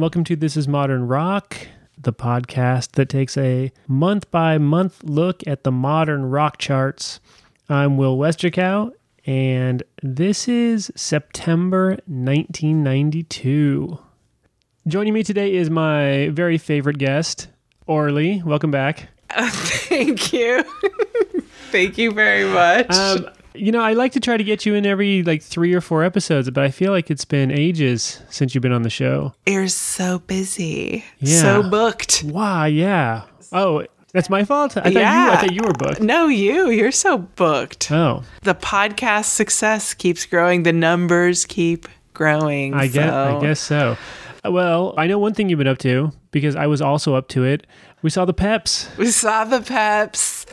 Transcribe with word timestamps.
and 0.00 0.02
welcome 0.02 0.24
to 0.24 0.34
This 0.34 0.56
is 0.56 0.66
Modern 0.66 1.06
Rock, 1.06 1.68
the 1.98 2.14
podcast 2.14 2.92
that 2.92 3.10
takes 3.10 3.36
a 3.36 3.70
month 3.86 4.30
by 4.30 4.56
month 4.56 5.04
look 5.04 5.46
at 5.46 5.62
the 5.62 5.70
modern 5.70 6.24
rock 6.24 6.56
charts. 6.56 7.20
I'm 7.68 7.98
Will 7.98 8.16
Westerkow, 8.16 8.92
and 9.26 9.82
this 10.02 10.48
is 10.48 10.90
September 10.96 11.98
1992. 12.06 13.98
Joining 14.86 15.12
me 15.12 15.22
today 15.22 15.52
is 15.54 15.68
my 15.68 16.30
very 16.30 16.56
favorite 16.56 16.96
guest, 16.96 17.48
Orly. 17.86 18.42
Welcome 18.42 18.70
back. 18.70 19.10
thank 19.30 20.32
you. 20.32 20.64
thank 21.70 21.98
you 21.98 22.12
very 22.12 22.46
much. 22.46 22.90
Um, 22.90 23.28
you 23.54 23.72
know, 23.72 23.80
I 23.80 23.94
like 23.94 24.12
to 24.12 24.20
try 24.20 24.36
to 24.36 24.44
get 24.44 24.64
you 24.66 24.74
in 24.74 24.86
every 24.86 25.22
like 25.22 25.42
three 25.42 25.74
or 25.74 25.80
four 25.80 26.04
episodes, 26.04 26.50
but 26.50 26.62
I 26.64 26.70
feel 26.70 26.92
like 26.92 27.10
it's 27.10 27.24
been 27.24 27.50
ages 27.50 28.20
since 28.30 28.54
you've 28.54 28.62
been 28.62 28.72
on 28.72 28.82
the 28.82 28.90
show. 28.90 29.34
You're 29.46 29.68
so 29.68 30.20
busy. 30.20 31.04
Yeah. 31.18 31.40
So 31.40 31.62
booked. 31.68 32.22
Wow, 32.24 32.64
yeah. 32.66 33.22
Oh, 33.52 33.84
that's 34.12 34.30
my 34.30 34.44
fault. 34.44 34.76
I 34.76 34.82
thought 34.82 34.92
you. 34.92 35.00
I 35.00 35.36
thought 35.36 35.52
you 35.52 35.62
were 35.62 35.72
booked. 35.72 36.00
No, 36.00 36.26
you. 36.28 36.70
You're 36.70 36.92
so 36.92 37.18
booked. 37.18 37.90
Oh, 37.92 38.24
The 38.42 38.54
podcast 38.54 39.26
success 39.26 39.94
keeps 39.94 40.26
growing. 40.26 40.62
The 40.64 40.72
numbers 40.72 41.44
keep 41.46 41.86
growing. 42.14 42.74
I 42.74 42.86
guess. 42.88 43.12
I 43.12 43.40
guess 43.40 43.60
so. 43.60 43.96
Uh, 44.44 44.50
well, 44.50 44.94
I 44.96 45.06
know 45.06 45.18
one 45.18 45.34
thing 45.34 45.48
you've 45.48 45.58
been 45.58 45.66
up 45.68 45.78
to 45.78 46.12
because 46.30 46.56
I 46.56 46.66
was 46.66 46.80
also 46.80 47.14
up 47.14 47.28
to 47.28 47.44
it. 47.44 47.66
We 48.02 48.10
saw 48.10 48.24
the 48.24 48.32
Peps. 48.32 48.88
We 48.96 49.06
saw 49.10 49.44
the 49.44 49.60
Peps. 49.60 50.46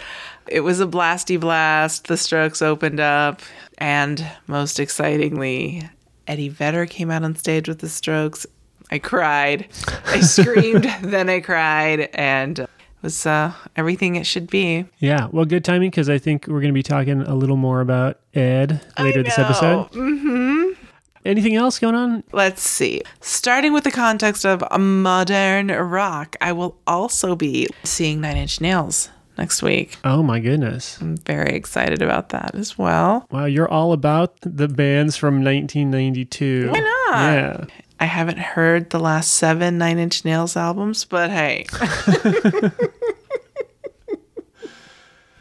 It 0.49 0.61
was 0.61 0.79
a 0.79 0.87
blasty 0.87 1.39
blast. 1.39 2.07
The 2.07 2.17
Strokes 2.17 2.61
opened 2.61 2.99
up. 2.99 3.41
And 3.77 4.25
most 4.47 4.79
excitingly, 4.79 5.87
Eddie 6.27 6.49
Vedder 6.49 6.85
came 6.85 7.11
out 7.11 7.23
on 7.23 7.35
stage 7.35 7.67
with 7.67 7.79
the 7.79 7.89
Strokes. 7.89 8.45
I 8.91 8.99
cried. 8.99 9.67
I 10.05 10.19
screamed, 10.21 10.91
then 11.01 11.29
I 11.29 11.39
cried. 11.41 12.09
And 12.13 12.59
it 12.59 12.69
was 13.01 13.25
uh, 13.25 13.53
everything 13.75 14.15
it 14.15 14.25
should 14.25 14.49
be. 14.49 14.85
Yeah. 14.99 15.27
Well, 15.31 15.45
good 15.45 15.65
timing 15.65 15.91
because 15.91 16.09
I 16.09 16.17
think 16.17 16.47
we're 16.47 16.61
going 16.61 16.73
to 16.73 16.73
be 16.73 16.83
talking 16.83 17.21
a 17.21 17.35
little 17.35 17.57
more 17.57 17.81
about 17.81 18.19
Ed 18.33 18.81
later 18.97 19.23
this 19.23 19.37
episode. 19.37 19.91
Mm-hmm. 19.91 20.83
Anything 21.25 21.55
else 21.55 21.77
going 21.77 21.95
on? 21.95 22.23
Let's 22.31 22.61
see. 22.61 23.01
Starting 23.19 23.73
with 23.73 23.83
the 23.83 23.91
context 23.91 24.45
of 24.45 24.63
a 24.71 24.79
modern 24.79 25.67
rock, 25.67 26.37
I 26.39 26.53
will 26.53 26.77
also 26.87 27.35
be 27.35 27.67
seeing 27.83 28.21
Nine 28.21 28.37
Inch 28.37 28.61
Nails 28.61 29.09
next 29.37 29.61
week. 29.61 29.97
Oh 30.03 30.21
my 30.23 30.39
goodness! 30.39 30.97
I'm 31.01 31.17
very 31.17 31.53
excited 31.55 32.01
about 32.01 32.29
that 32.29 32.55
as 32.55 32.77
well. 32.77 33.27
Wow, 33.31 33.45
you're 33.45 33.69
all 33.69 33.93
about 33.93 34.35
the 34.41 34.67
bands 34.67 35.15
from 35.17 35.43
1992. 35.43 36.69
Why 36.71 36.79
not? 36.79 36.87
Yeah. 37.11 37.65
I 37.99 38.05
haven't 38.05 38.37
heard 38.37 38.91
the 38.91 38.99
last 38.99 39.31
seven 39.35 39.77
Nine 39.79 39.97
Inch 39.97 40.23
Nails 40.23 40.55
albums, 40.55 41.03
but 41.05 41.31
hey. 41.31 41.65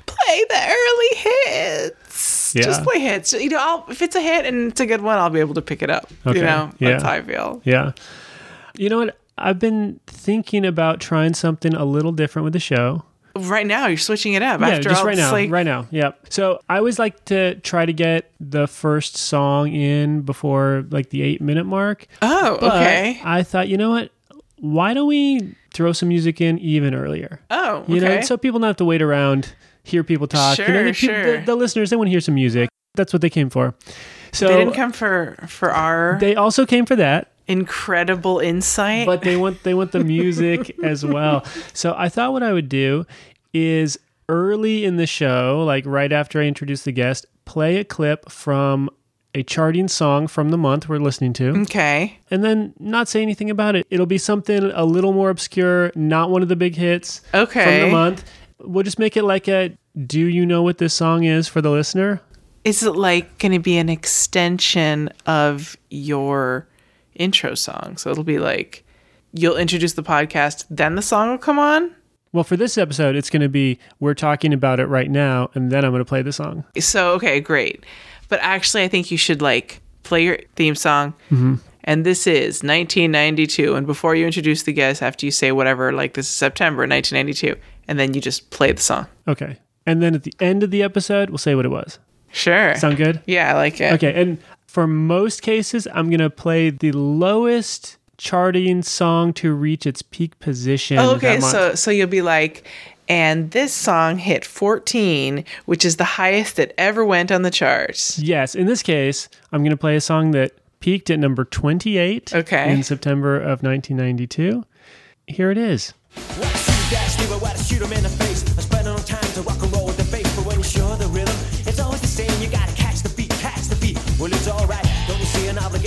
play 0.07 0.45
the 0.49 0.77
early 0.77 1.89
hits. 1.91 2.55
Yeah. 2.55 2.63
Just 2.63 2.83
play 2.83 3.01
hits. 3.01 3.33
You 3.33 3.51
know, 3.51 3.59
I'll, 3.61 3.85
if 3.91 4.01
it's 4.03 4.17
a 4.17 4.21
hit 4.21 4.47
and 4.47 4.71
it's 4.71 4.81
a 4.81 4.87
good 4.87 5.01
one, 5.03 5.19
I'll 5.19 5.31
be 5.31 5.41
able 5.41 5.55
to 5.55 5.63
pick 5.63 5.83
it 5.83 5.91
up. 5.91 6.11
Okay. 6.27 6.39
You 6.39 6.45
know, 6.45 6.71
Yeah. 6.79 6.91
that's 6.93 7.03
how 7.03 7.13
I 7.13 7.23
feel. 7.23 7.61
Yeah. 7.65 7.93
You 8.77 8.89
know 8.89 8.99
what? 8.99 9.19
I've 9.39 9.59
been 9.59 10.01
thinking 10.07 10.65
about 10.65 11.01
trying 11.01 11.35
something 11.35 11.75
a 11.75 11.85
little 11.85 12.13
different 12.13 12.45
with 12.45 12.55
the 12.55 12.59
show. 12.61 13.05
Right 13.39 13.67
now, 13.67 13.87
you're 13.87 13.97
switching 13.99 14.35
it 14.35 14.43
up. 14.43 14.61
yeah, 14.61 14.69
After 14.69 14.89
just 14.89 15.01
all, 15.01 15.07
right 15.07 15.17
now. 15.17 15.33
like, 15.33 15.51
right 15.51 15.67
now. 15.67 15.87
Yep. 15.91 16.27
So 16.31 16.61
I 16.69 16.79
always 16.79 16.99
like 16.99 17.25
to 17.27 17.57
try 17.57 17.87
to 17.87 17.93
get 17.93 18.31
the 18.41 18.67
first 18.67 19.17
song 19.17 19.73
in 19.73 20.23
before 20.23 20.85
like 20.91 21.11
the 21.11 21.23
eight 21.23 21.41
minute 21.41 21.65
mark. 21.65 22.07
oh, 22.23 22.59
But 22.61 22.77
okay. 22.77 23.21
I 23.25 23.43
thought, 23.43 23.69
you 23.69 23.77
know 23.77 23.91
what? 23.91 24.11
Why 24.59 24.95
don't 24.95 25.07
we 25.07 25.55
throw 25.75 25.93
some 25.93 26.09
music 26.09 26.41
in 26.41 26.59
even 26.61 26.95
earlier? 26.95 27.41
Oh, 27.51 27.77
okay. 27.79 27.93
You 27.95 28.01
know, 28.01 28.21
so 28.23 28.37
people 28.39 28.59
don't 28.59 28.69
have 28.69 28.77
to 28.77 28.85
wait 28.87 29.03
around, 29.03 29.55
hear 29.85 30.03
people 30.03 30.27
talk. 30.27 30.57
you 30.59 30.65
know, 30.67 30.73
Sure, 30.73 30.85
the, 30.85 30.93
sure. 30.95 31.41
the, 31.41 31.47
the 31.47 31.55
listeners, 31.55 31.91
they 31.91 31.97
want 31.97 32.07
to 32.07 32.11
hear 32.11 32.21
some 32.23 32.35
music. 32.35 32.71
That's 32.95 33.13
what 33.13 33.21
they 33.21 33.29
came 33.31 33.51
for. 33.51 33.75
So 34.33 34.49
they 34.49 34.57
didn't 34.57 34.75
come 34.75 34.93
for 34.93 35.37
for 35.49 35.71
our 35.73 36.19
they 36.21 36.35
also 36.35 36.65
came 36.67 36.87
for 36.87 36.97
that. 36.97 37.33
Incredible 37.49 38.39
insight. 38.39 39.07
but 39.07 39.23
they 39.23 39.37
want 39.37 39.63
they 39.63 39.75
want 39.75 39.93
the 39.93 40.05
music 40.05 40.77
as 40.83 41.05
well. 41.05 41.45
So 41.73 41.95
I 41.97 42.09
thought 42.09 42.33
what 42.33 42.43
I 42.43 42.53
would 42.53 42.69
do 42.69 43.07
is 43.53 43.99
early 44.29 44.85
in 44.85 44.97
the 44.97 45.07
show, 45.07 45.63
like 45.65 45.87
right 45.87 46.13
after 46.13 46.41
I 46.41 46.45
introduce 46.45 46.83
the 46.83 46.93
guest, 46.93 47.27
play 47.45 47.77
a 47.77 47.85
clip 47.85 48.31
from 48.31 48.91
a 49.35 49.43
charting 49.43 49.87
song 49.87 50.27
from 50.27 50.49
the 50.49 50.57
month 50.57 50.89
we're 50.89 50.99
listening 50.99 51.35
to, 51.35 51.51
okay. 51.61 52.19
and 52.31 52.43
then 52.43 52.73
not 52.79 53.07
say 53.07 53.21
anything 53.21 53.51
about 53.51 53.77
it. 53.77 53.87
It'll 53.91 54.07
be 54.07 54.19
something 54.19 54.65
a 54.65 54.85
little 54.85 55.13
more 55.13 55.29
obscure, 55.29 55.93
not 55.95 56.31
one 56.31 56.43
of 56.43 56.49
the 56.49 56.57
big 56.57 56.75
hits 56.75 57.21
okay. 57.35 57.65
from 57.65 57.89
the 57.89 57.93
month. 57.95 58.25
We'll 58.61 58.83
just 58.83 58.99
make 58.99 59.17
it 59.17 59.25
like 59.25 59.47
a 59.47 59.77
do 60.07 60.21
you 60.21 60.47
know 60.47 60.63
what 60.63 60.79
this 60.79 60.95
song 60.95 61.25
is 61.25 61.49
for 61.49 61.61
the 61.61 61.71
listener? 61.71 62.21
Is 62.65 62.83
it 62.83 62.97
like 62.97 63.39
going 63.39 63.53
to 63.53 63.59
be 63.59 63.77
an 63.77 63.89
extension 63.89 65.11
of 65.27 65.77
your 65.91 66.67
intro 67.17 67.55
song? 67.55 67.97
So 67.97 68.11
it'll 68.11 68.25
be 68.25 68.39
like 68.39 68.85
you'll 69.33 69.57
introduce 69.57 69.93
the 69.93 70.03
podcast, 70.03 70.65
then 70.71 70.95
the 70.95 71.03
song 71.03 71.31
will 71.31 71.39
come 71.39 71.59
on. 71.59 71.95
Well, 72.33 72.45
for 72.45 72.57
this 72.57 72.77
episode, 72.77 73.17
it's 73.17 73.31
going 73.31 73.43
to 73.43 73.49
be 73.49 73.79
we're 74.01 74.15
talking 74.15 74.53
about 74.53 74.81
it 74.81 74.87
right 74.87 75.11
now, 75.11 75.51
and 75.55 75.71
then 75.71 75.85
I'm 75.85 75.91
going 75.91 76.01
to 76.01 76.05
play 76.05 76.23
the 76.23 76.33
song. 76.33 76.65
So 76.79 77.13
okay, 77.13 77.41
great. 77.41 77.85
But 78.29 78.41
actually, 78.43 78.83
I 78.83 78.89
think 78.89 79.11
you 79.11 79.17
should 79.17 79.41
like 79.41 79.81
play 80.03 80.25
your 80.25 80.39
theme 80.55 80.75
song. 80.75 81.15
Mm-hmm. 81.31 81.57
And 81.85 82.05
this 82.05 82.27
is 82.27 82.65
1992. 82.65 83.77
And 83.77 83.87
before 83.87 84.17
you 84.17 84.27
introduce 84.27 84.65
the 84.65 84.73
guest, 84.73 85.03
after 85.03 85.25
you 85.25 85.31
say 85.31 85.53
whatever, 85.53 85.93
like 85.93 86.15
this 86.15 86.27
is 86.27 86.33
September 86.33 86.83
1992, 86.83 87.57
and 87.87 87.99
then 87.99 88.13
you 88.13 88.21
just 88.21 88.51
play 88.51 88.73
the 88.73 88.83
song. 88.83 89.07
Okay. 89.29 89.59
And 89.87 90.03
then 90.03 90.17
at 90.17 90.25
the 90.25 90.35
end 90.41 90.65
of 90.65 90.73
the 90.73 90.83
episode, 90.83 91.31
we'll 91.31 91.39
say 91.39 91.55
what 91.55 91.65
it 91.65 91.71
was. 91.71 92.01
Sure. 92.33 92.75
Sound 92.75 92.97
good? 92.97 93.23
yeah, 93.27 93.53
I 93.53 93.55
like 93.55 93.81
it. 93.81 93.93
Okay. 93.95 94.21
And 94.21 94.39
for 94.77 94.87
most 94.87 95.41
cases, 95.41 95.89
I'm 95.95 96.11
going 96.11 96.21
to 96.21 96.29
play 96.29 96.69
the 96.69 96.93
lowest 96.93 97.97
charting 98.19 98.83
song 98.83 99.33
to 99.33 99.55
reach 99.55 99.87
its 99.87 100.03
peak 100.03 100.39
position. 100.39 100.99
Oh, 100.99 101.15
okay, 101.15 101.41
so 101.41 101.75
so 101.75 101.91
you'll 101.91 102.09
be 102.09 102.21
like, 102.21 102.69
and 103.09 103.53
this 103.53 103.73
song 103.73 104.19
hit 104.19 104.45
14, 104.45 105.47
which 105.65 105.83
is 105.87 105.97
the 105.97 106.05
highest 106.05 106.57
that 106.57 106.75
ever 106.77 107.07
went 107.07 107.33
on 107.33 107.41
the 107.41 107.51
charts. 107.51 108.19
Yes. 108.19 108.55
In 108.55 108.67
this 108.67 108.83
case, 108.83 109.31
I'm 109.51 109.63
going 109.63 109.71
to 109.71 109.79
play 109.79 109.97
a 109.97 110.01
song 110.03 110.33
that 110.33 110.53
peaked 110.81 111.09
at 111.09 111.19
number 111.21 111.47
28 111.47 112.35
Okay. 112.35 112.71
in 112.71 112.83
September 112.83 113.37
of 113.37 113.63
1992. 113.63 114.63
Here 115.27 115.51
it 115.51 115.57
is. 115.57 115.95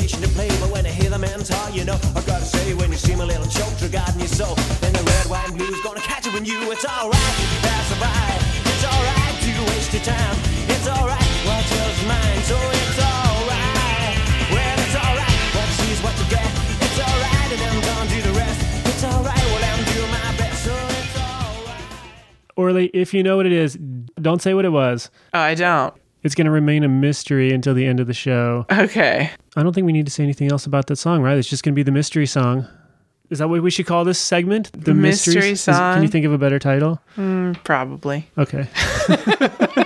See 0.09 0.17
an 0.17 0.21
obligation 0.21 0.21
to 0.21 0.29
play? 0.35 0.47
But 0.59 0.71
when 0.71 0.85
I 0.85 0.89
hear 0.89 1.09
the 1.09 1.19
man 1.19 1.39
talk, 1.43 1.75
you 1.75 1.85
know, 1.85 1.97
I 2.15 2.21
gotta 2.21 2.45
say, 2.45 2.73
when 2.73 2.91
you 2.91 2.97
seem 2.97 3.19
a 3.21 3.25
little 3.25 3.47
choked 3.47 3.81
regarding 3.81 4.19
your 4.19 4.27
soul, 4.27 4.55
then 4.81 4.93
the 4.93 5.03
red, 5.03 5.25
white, 5.29 5.49
and 5.49 5.57
blue's 5.57 5.81
gonna 5.81 6.01
catch 6.01 6.25
it 6.27 6.33
when 6.33 6.45
you. 6.45 6.57
It's 6.71 6.85
alright, 6.85 7.35
that's 7.61 7.91
alright. 7.93 8.41
It's 8.65 8.85
alright 8.85 9.35
to 9.43 9.51
waste 9.71 9.93
your 9.93 10.03
time. 10.03 10.35
It's 10.69 10.87
alright, 10.87 11.29
what's 11.45 11.69
yours 11.69 11.97
is 11.99 12.07
mine, 12.07 12.41
so 12.43 12.57
it's 12.57 12.99
alright. 12.99 14.17
Well, 14.53 14.77
it's 14.79 14.95
alright, 14.95 15.39
what 15.53 15.67
you 15.67 15.75
see 15.77 15.91
is 15.93 16.01
what 16.01 16.15
you 16.17 16.27
get. 16.29 16.49
It's 16.81 16.99
alright, 16.99 17.49
and 17.53 17.61
I'm 17.61 17.79
gonna 17.81 18.09
do 18.09 18.19
the 18.21 18.33
rest. 18.37 18.59
It's 18.87 19.03
alright, 19.03 19.45
well, 19.53 19.63
I'm 19.63 19.83
doing 19.93 20.11
my 20.11 20.29
best, 20.37 20.63
so 20.65 20.73
it's 20.73 21.15
alright. 21.17 21.83
Orly, 22.55 22.85
if 22.93 23.13
you 23.13 23.23
know 23.23 23.37
what 23.37 23.45
it 23.45 23.53
is, 23.53 23.77
don't 24.19 24.41
say 24.41 24.53
what 24.53 24.65
it 24.65 24.71
was. 24.71 25.09
Oh, 25.33 25.39
I 25.39 25.55
don't. 25.55 25.93
It's 26.21 26.35
going 26.35 26.45
to 26.45 26.51
remain 26.51 26.83
a 26.83 26.89
mystery 26.89 27.53
until 27.53 27.73
the 27.73 27.85
end 27.85 28.01
of 28.01 28.07
the 28.07 28.13
show. 28.13 28.65
Okay. 28.69 29.31
I 29.59 29.63
don't 29.63 29.73
think 29.73 29.85
we 29.85 29.91
need 29.91 30.05
to 30.05 30.11
say 30.11 30.23
anything 30.23 30.49
else 30.49 30.65
about 30.65 30.87
that 30.87 30.95
song, 30.95 31.21
right? 31.21 31.37
It's 31.37 31.49
just 31.49 31.63
going 31.63 31.73
to 31.73 31.75
be 31.75 31.83
the 31.83 31.91
mystery 31.91 32.25
song. 32.25 32.65
Is 33.29 33.39
that 33.39 33.49
what 33.49 33.61
we 33.61 33.69
should 33.69 33.85
call 33.85 34.05
this 34.05 34.17
segment? 34.17 34.71
The 34.71 34.93
Mystery 34.93 35.35
mysteries? 35.35 35.67
Is- 35.67 35.75
Can 35.75 36.01
you 36.01 36.07
think 36.07 36.25
of 36.25 36.31
a 36.31 36.37
better 36.37 36.59
title? 36.59 37.01
Mm, 37.17 37.61
probably. 37.65 38.29
Okay. 38.37 38.67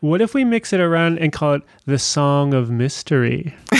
what 0.00 0.20
if 0.20 0.34
we 0.34 0.44
mix 0.44 0.74
it 0.74 0.80
around 0.80 1.18
and 1.18 1.32
call 1.32 1.54
it 1.54 1.62
the 1.86 1.98
Song 1.98 2.52
of 2.52 2.70
Mystery? 2.70 3.54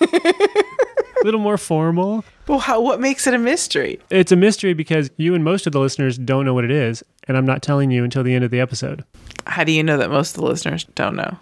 a 0.00 1.24
little 1.24 1.38
more 1.38 1.58
formal. 1.58 2.24
Well, 2.48 2.58
how, 2.58 2.80
what 2.80 3.00
makes 3.00 3.26
it 3.26 3.34
a 3.34 3.38
mystery? 3.38 4.00
It's 4.10 4.32
a 4.32 4.36
mystery 4.36 4.72
because 4.72 5.10
you 5.18 5.34
and 5.34 5.44
most 5.44 5.66
of 5.66 5.72
the 5.74 5.78
listeners 5.80 6.16
don't 6.16 6.46
know 6.46 6.54
what 6.54 6.64
it 6.64 6.70
is, 6.72 7.04
and 7.28 7.36
I'm 7.36 7.46
not 7.46 7.62
telling 7.62 7.90
you 7.90 8.02
until 8.02 8.22
the 8.22 8.34
end 8.34 8.44
of 8.44 8.50
the 8.50 8.60
episode. 8.60 9.04
How 9.46 9.62
do 9.62 9.72
you 9.72 9.82
know 9.82 9.98
that 9.98 10.10
most 10.10 10.30
of 10.36 10.40
the 10.42 10.46
listeners 10.48 10.84
don't 10.94 11.16
know? 11.16 11.36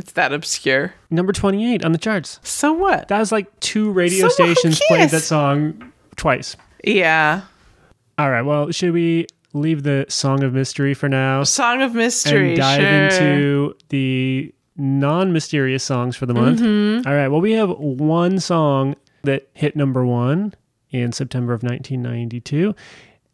It's 0.00 0.12
that 0.12 0.32
obscure. 0.32 0.94
Number 1.10 1.30
28 1.32 1.84
on 1.84 1.92
the 1.92 1.98
charts. 1.98 2.40
So 2.42 2.72
what? 2.72 3.08
That 3.08 3.18
was 3.18 3.30
like 3.30 3.60
two 3.60 3.90
radio 3.92 4.28
So 4.28 4.34
stations 4.34 4.80
played 4.88 5.10
that 5.10 5.20
song 5.20 5.92
twice. 6.16 6.56
yeah. 6.82 7.42
All 8.18 8.30
right. 8.30 8.42
Well, 8.42 8.70
should 8.70 8.92
we 8.92 9.26
leave 9.52 9.82
the 9.82 10.06
Song 10.08 10.42
of 10.42 10.52
Mystery 10.54 10.94
for 10.94 11.08
now 11.08 11.42
Song 11.42 11.82
of 11.82 11.94
mystery. 11.94 12.48
and 12.50 12.56
dive 12.56 12.80
sure. 13.12 13.22
into 13.32 13.74
the 13.90 14.54
non-mysterious 14.76 15.84
songs 15.84 16.16
for 16.16 16.24
the 16.26 16.34
month? 16.34 16.60
Mm-hmm. 16.60 17.06
All 17.08 17.14
right. 17.14 17.28
Well, 17.28 17.40
we 17.42 17.52
have 17.52 17.70
one 17.78 18.40
song 18.40 18.96
that 19.24 19.48
hit 19.54 19.76
number 19.76 20.04
one 20.04 20.54
in 20.90 21.12
September 21.12 21.52
of 21.52 21.62
1992. 21.62 22.74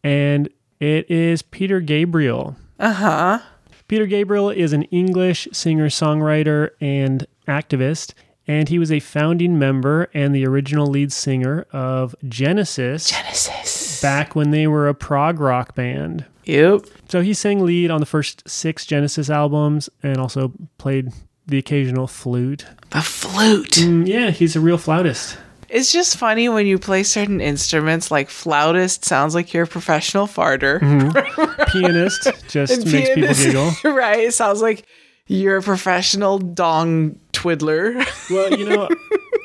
And 0.04 0.48
it 0.80 1.10
is 1.10 1.42
Peter 1.42 1.80
Gabriel. 1.80 2.56
Uh 2.78 2.92
huh. 2.92 3.38
Peter 3.88 4.06
Gabriel 4.06 4.50
is 4.50 4.72
an 4.72 4.82
English 4.84 5.46
singer 5.52 5.88
songwriter 5.88 6.70
and 6.80 7.26
activist, 7.46 8.14
and 8.46 8.68
he 8.68 8.78
was 8.78 8.90
a 8.90 9.00
founding 9.00 9.58
member 9.58 10.08
and 10.12 10.34
the 10.34 10.46
original 10.46 10.86
lead 10.86 11.12
singer 11.12 11.66
of 11.72 12.14
Genesis 12.28 13.10
Genesis. 13.10 14.00
back 14.00 14.34
when 14.34 14.50
they 14.50 14.66
were 14.66 14.88
a 14.88 14.94
prog 14.94 15.38
rock 15.40 15.74
band. 15.74 16.24
Yep. 16.44 16.86
So 17.08 17.22
he 17.22 17.34
sang 17.34 17.64
lead 17.64 17.90
on 17.90 18.00
the 18.00 18.06
first 18.06 18.48
six 18.48 18.86
Genesis 18.86 19.28
albums 19.30 19.88
and 20.02 20.18
also 20.18 20.52
played 20.78 21.12
the 21.46 21.58
occasional 21.58 22.06
flute. 22.06 22.66
The 22.90 23.02
flute. 23.02 23.70
Mm, 23.72 24.06
yeah, 24.06 24.30
he's 24.30 24.56
a 24.56 24.60
real 24.60 24.78
flautist. 24.78 25.38
It's 25.68 25.92
just 25.92 26.16
funny 26.16 26.48
when 26.48 26.66
you 26.66 26.78
play 26.78 27.02
certain 27.02 27.40
instruments, 27.40 28.10
like 28.10 28.28
flautist 28.30 29.04
sounds 29.04 29.34
like 29.34 29.52
you're 29.52 29.64
a 29.64 29.66
professional 29.66 30.26
farter. 30.26 30.80
Mm-hmm. 30.80 31.62
Pianist 31.78 32.30
just 32.48 32.72
And 32.72 32.92
makes 32.92 33.08
people 33.10 33.34
giggle. 33.34 33.72
right. 33.94 34.20
It 34.20 34.34
sounds 34.34 34.62
like 34.62 34.86
you're 35.26 35.58
a 35.58 35.62
professional 35.62 36.38
dong 36.38 37.18
twiddler. 37.32 38.04
Well, 38.30 38.58
you 38.58 38.68
know, 38.68 38.88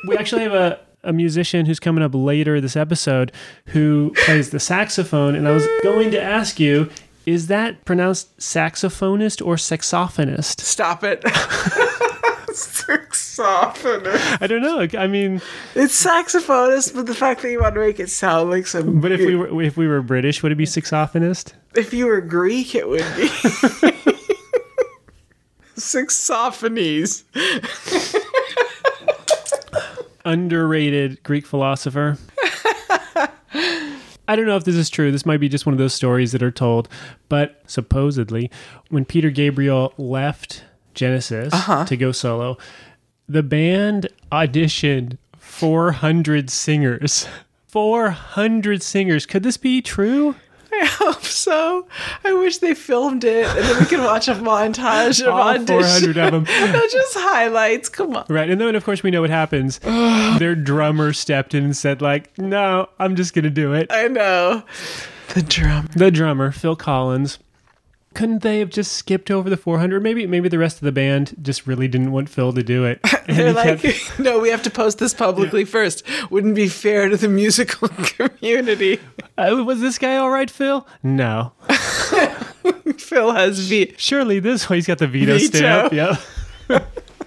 we 0.07 0.17
actually 0.17 0.41
have 0.41 0.53
a, 0.53 0.79
a 1.03 1.13
musician 1.13 1.65
who's 1.67 1.79
coming 1.79 2.03
up 2.03 2.15
later 2.15 2.59
this 2.59 2.75
episode 2.75 3.31
who 3.67 4.11
plays 4.25 4.49
the 4.49 4.59
saxophone, 4.59 5.35
and 5.35 5.47
I 5.47 5.51
was 5.51 5.67
going 5.83 6.09
to 6.11 6.21
ask 6.21 6.59
you, 6.59 6.89
is 7.27 7.45
that 7.47 7.85
pronounced 7.85 8.35
saxophonist 8.39 9.45
or 9.45 9.55
saxophonist? 9.55 10.61
Stop 10.61 11.03
it. 11.03 11.23
Saxophonist. 12.53 14.41
I 14.41 14.47
don't 14.47 14.61
know. 14.61 14.87
I 14.99 15.07
mean, 15.07 15.41
It's 15.75 16.03
saxophonist, 16.05 16.93
but 16.95 17.05
the 17.05 17.15
fact 17.15 17.41
that 17.41 17.51
you 17.51 17.59
want 17.61 17.75
to 17.75 17.81
make 17.81 17.99
it 17.99 18.09
sound 18.09 18.49
like 18.49 18.67
some. 18.67 18.99
but 19.01 19.11
if 19.11 19.19
we 19.21 19.35
were 19.35 19.61
if 19.61 19.77
we 19.77 19.87
were 19.87 20.01
British, 20.01 20.43
would 20.43 20.51
it 20.51 20.55
be 20.55 20.65
saxophonist? 20.65 21.53
if 21.75 21.93
you 21.93 22.05
were 22.07 22.19
Greek, 22.21 22.75
it 22.75 22.87
would 22.87 23.05
be. 23.15 23.27
Saxophonies. 25.77 27.23
underrated 30.25 31.23
Greek 31.23 31.45
philosopher. 31.45 32.17
I 34.27 34.35
don't 34.35 34.45
know 34.45 34.55
if 34.55 34.63
this 34.63 34.75
is 34.75 34.89
true. 34.89 35.11
This 35.11 35.25
might 35.25 35.39
be 35.39 35.49
just 35.49 35.65
one 35.65 35.73
of 35.73 35.79
those 35.79 35.93
stories 35.93 36.31
that 36.31 36.43
are 36.43 36.51
told. 36.51 36.87
But 37.27 37.61
supposedly, 37.67 38.49
when 38.89 39.03
Peter 39.03 39.29
Gabriel 39.29 39.93
left 39.97 40.63
Genesis 40.93 41.53
uh-huh. 41.53 41.85
to 41.85 41.97
go 41.97 42.11
solo, 42.11 42.57
the 43.27 43.43
band 43.43 44.07
auditioned 44.31 45.17
400 45.37 46.49
singers. 46.49 47.27
400 47.67 48.83
singers. 48.83 49.25
Could 49.25 49.43
this 49.43 49.55
be 49.55 49.81
true? 49.81 50.35
I 50.73 50.85
hope 50.85 51.23
so. 51.23 51.87
I 52.23 52.33
wish 52.33 52.57
they 52.57 52.73
filmed 52.73 53.23
it 53.23 53.45
and 53.45 53.59
then 53.59 53.79
we 53.79 53.85
can 53.85 54.03
watch 54.03 54.27
a 54.27 54.35
montage 54.35 55.21
of 55.21 55.33
All 55.33 55.53
auditions. 55.53 55.67
400 55.67 56.17
of 56.17 56.31
them. 56.31 56.43
They're 56.71 56.87
just 56.87 57.17
highlights. 57.17 57.89
Come 57.89 58.15
on. 58.15 58.25
Right. 58.29 58.49
And 58.49 58.59
then, 58.59 58.75
of 58.75 58.83
course, 58.83 59.03
we 59.03 59.11
know 59.11 59.21
what 59.21 59.29
happens. 59.29 59.79
Their 60.39 60.55
drummer 60.55 61.13
stepped 61.13 61.53
in 61.53 61.63
and 61.63 61.77
said, 61.77 62.01
like, 62.01 62.37
no, 62.37 62.89
I'm 62.99 63.15
just 63.15 63.33
going 63.33 63.43
to 63.43 63.49
do 63.49 63.73
it. 63.73 63.87
I 63.89 64.07
know. 64.07 64.63
The 65.33 65.41
drum. 65.41 65.89
the 65.95 66.11
drummer 66.11 66.51
Phil 66.51 66.75
Collins. 66.75 67.39
Couldn't 68.13 68.41
they 68.43 68.59
have 68.59 68.69
just 68.69 68.91
skipped 68.91 69.31
over 69.31 69.49
the 69.49 69.55
400? 69.55 70.03
Maybe 70.03 70.27
maybe 70.27 70.49
the 70.49 70.57
rest 70.57 70.77
of 70.77 70.81
the 70.81 70.91
band 70.91 71.33
just 71.41 71.65
really 71.65 71.87
didn't 71.87 72.11
want 72.11 72.27
Phil 72.27 72.51
to 72.51 72.61
do 72.61 72.83
it. 72.83 72.99
They're 73.27 73.53
like, 73.53 73.79
kept- 73.81 74.19
no, 74.19 74.39
we 74.39 74.49
have 74.49 74.61
to 74.63 74.69
post 74.69 74.97
this 74.99 75.13
publicly 75.13 75.63
first. 75.63 76.03
Wouldn't 76.29 76.55
be 76.55 76.67
fair 76.67 77.07
to 77.07 77.15
the 77.15 77.29
musical 77.29 77.87
community. 78.39 78.99
"Uh, 79.37 79.63
was 79.65 79.79
this 79.79 79.97
guy 79.97 80.17
all 80.17 80.29
right, 80.29 80.51
Phil? 80.51 80.85
No. 81.03 81.53
Phil 82.97 83.31
has 83.31 83.59
V. 83.67 83.93
Surely 83.97 84.39
this 84.39 84.69
way 84.69 84.77
he's 84.77 84.87
got 84.87 84.97
the 84.97 85.07
veto, 85.07 85.37
Veto. 85.37 85.57
stamp. 85.57 85.93
Yep. 85.93 86.19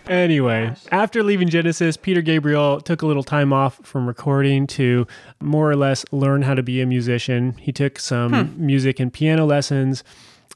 anyway, 0.06 0.75
after 0.90 1.22
leaving 1.22 1.48
Genesis, 1.48 1.96
Peter 1.96 2.20
Gabriel 2.22 2.80
took 2.80 3.02
a 3.02 3.06
little 3.06 3.22
time 3.22 3.52
off 3.52 3.80
from 3.82 4.06
recording 4.06 4.66
to 4.69 5.06
more 5.40 5.70
or 5.70 5.76
less 5.76 6.04
learn 6.12 6.42
how 6.42 6.54
to 6.54 6.62
be 6.62 6.80
a 6.80 6.87
musician. 6.87 7.52
He 7.58 7.72
took 7.72 7.98
some 7.98 8.54
music 8.56 9.00
and 9.00 9.12
piano 9.12 9.44
lessons, 9.44 10.04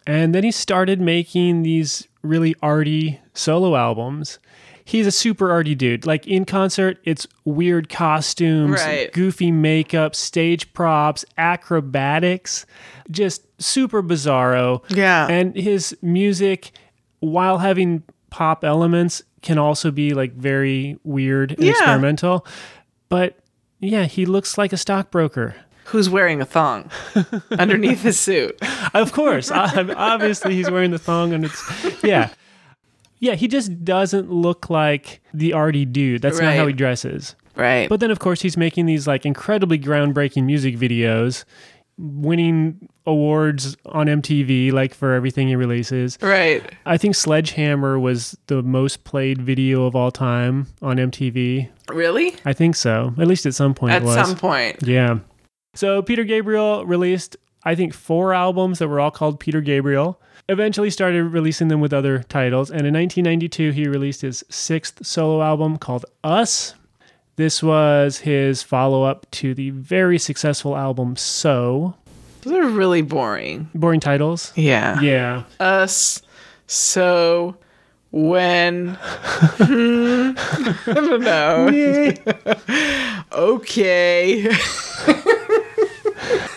and 0.09 0.35
then 0.35 0.43
he 0.43 0.51
started 0.51 1.01
making 1.01 1.63
these 1.63 2.09
really 2.23 2.55
arty 2.63 3.21
solo 3.35 3.77
albums. 3.77 4.39
He's 4.85 5.07
a 5.07 5.11
super 5.13 5.51
arty 5.53 5.75
dude. 5.75 6.07
Like 6.07 6.27
in 6.27 6.47
concert, 6.47 6.99
it's 7.05 7.27
weird 7.45 7.91
costumes, 7.91 8.81
Right. 8.81 9.13
goofy 9.13 9.53
makeup, 9.53 10.15
stage 10.17 10.73
props, 10.73 11.25
acrobatics, 11.37 12.65
just 13.11 13.43
super 13.63 14.03
bizarro. 14.03 14.83
Yeah. 14.89 15.27
And 15.29 15.55
his 15.55 15.97
music, 16.03 16.71
while 17.21 17.59
having 17.59 18.03
pop 18.31 18.65
elements, 18.65 19.23
can 19.43 19.59
also 19.59 19.91
be 19.91 20.15
like 20.15 20.33
very 20.35 20.99
weird 21.05 21.53
and 21.53 21.65
Yeah. 21.65 21.71
experimental. 21.73 22.47
But 23.09 23.39
yeah, 23.81 24.05
he 24.05 24.27
looks 24.27 24.57
like 24.59 24.73
a 24.73 24.77
stockbroker. 24.79 25.55
Who's 25.89 26.09
wearing 26.11 26.41
a 26.41 26.45
thong 26.45 26.91
underneath 27.51 28.03
his 28.03 28.19
suit? 28.19 28.59
Of 28.95 29.13
course. 29.13 29.51
Obviously, 29.51 30.55
he's 30.55 30.71
wearing 30.71 30.93
the 30.93 30.99
thong 30.99 31.35
and 31.35 31.45
it's, 31.45 32.03
yeah. 32.03 32.31
Yeah, 33.19 33.35
he 33.35 33.47
just 33.49 33.85
doesn't 33.85 34.33
look 34.33 34.71
like 34.71 35.21
the 35.35 35.53
arty 35.53 35.85
dude. 35.85 36.23
That's 36.23 36.41
not 36.41 36.55
how 36.55 36.67
he 36.67 36.73
dresses. 36.73 37.37
Right. 37.55 37.89
But 37.89 38.01
then, 38.01 38.11
of 38.11 38.19
course, 38.19 38.41
he's 38.41 38.57
making 38.57 38.87
these 38.87 39.07
like 39.07 39.27
incredibly 39.27 39.79
groundbreaking 39.79 40.45
music 40.45 40.77
videos, 40.77 41.45
winning 41.99 42.89
awards 43.05 43.77
on 43.87 44.07
MTV, 44.07 44.73
like 44.73 44.95
for 44.95 45.13
everything 45.15 45.49
he 45.49 45.57
releases. 45.57 46.17
right. 46.23 46.63
I 46.87 46.97
think 46.97 47.15
Sledgehammer 47.15 47.99
was 47.99 48.39
the 48.47 48.63
most 48.63 49.05
played 49.05 49.43
video 49.43 49.85
of 49.85 49.95
all 49.97 50.11
time 50.11 50.67
on 50.81 50.97
MTV. 50.97 51.69
Really? 51.91 52.37
I 52.45 52.53
think 52.53 52.77
so. 52.77 53.13
At 53.19 53.27
least 53.27 53.45
at 53.47 53.55
some 53.55 53.75
point 53.75 53.93
At 53.95 54.07
some 54.07 54.37
point. 54.37 54.83
Yeah. 54.83 55.19
So 55.79 56.03
Peter 56.03 56.25
Gabriel 56.25 56.85
released, 56.85 57.37
I 57.63 57.77
think, 57.77 57.95
four 57.95 58.35
albums 58.35 58.81
that 58.81 58.89
were 58.89 58.99
all 58.99 59.13
called 59.13 59.39
Peter 59.39 59.61
Gabriel. 59.61 60.21
Eventually 60.49 60.91
started 60.91 61.23
releasing 61.23 61.69
them 61.69 61.81
with 61.81 61.93
other 61.93 62.25
titles. 62.25 62.69
And 62.69 62.85
in 62.85 62.95
1992, 62.95 63.71
he 63.71 63.87
released 63.87 64.23
his 64.23 64.45
sixth 64.49 65.07
solo 65.07 65.41
album 65.41 65.79
called 65.79 66.05
Us. 66.25 66.75
This 67.37 67.63
was 67.63 68.19
his 68.19 68.61
follow 68.61 69.05
up 69.05 69.31
to 69.31 69.55
the 69.55 69.71
very 69.71 70.19
successful 70.19 70.77
album 70.77 71.15
So. 71.15 71.95
Those 72.43 72.55
are 72.55 72.71
really 72.71 73.03
boring. 73.03 73.71
Boring 73.73 74.01
titles. 74.01 74.53
Yeah. 74.57 75.01
Yeah. 75.01 75.45
Us. 75.61 76.23
So. 76.67 77.57
When. 78.11 78.99
Hmm, 78.99 80.33
I 80.37 80.93
don't 80.93 81.21
know. 81.21 81.71
okay. 83.33 84.51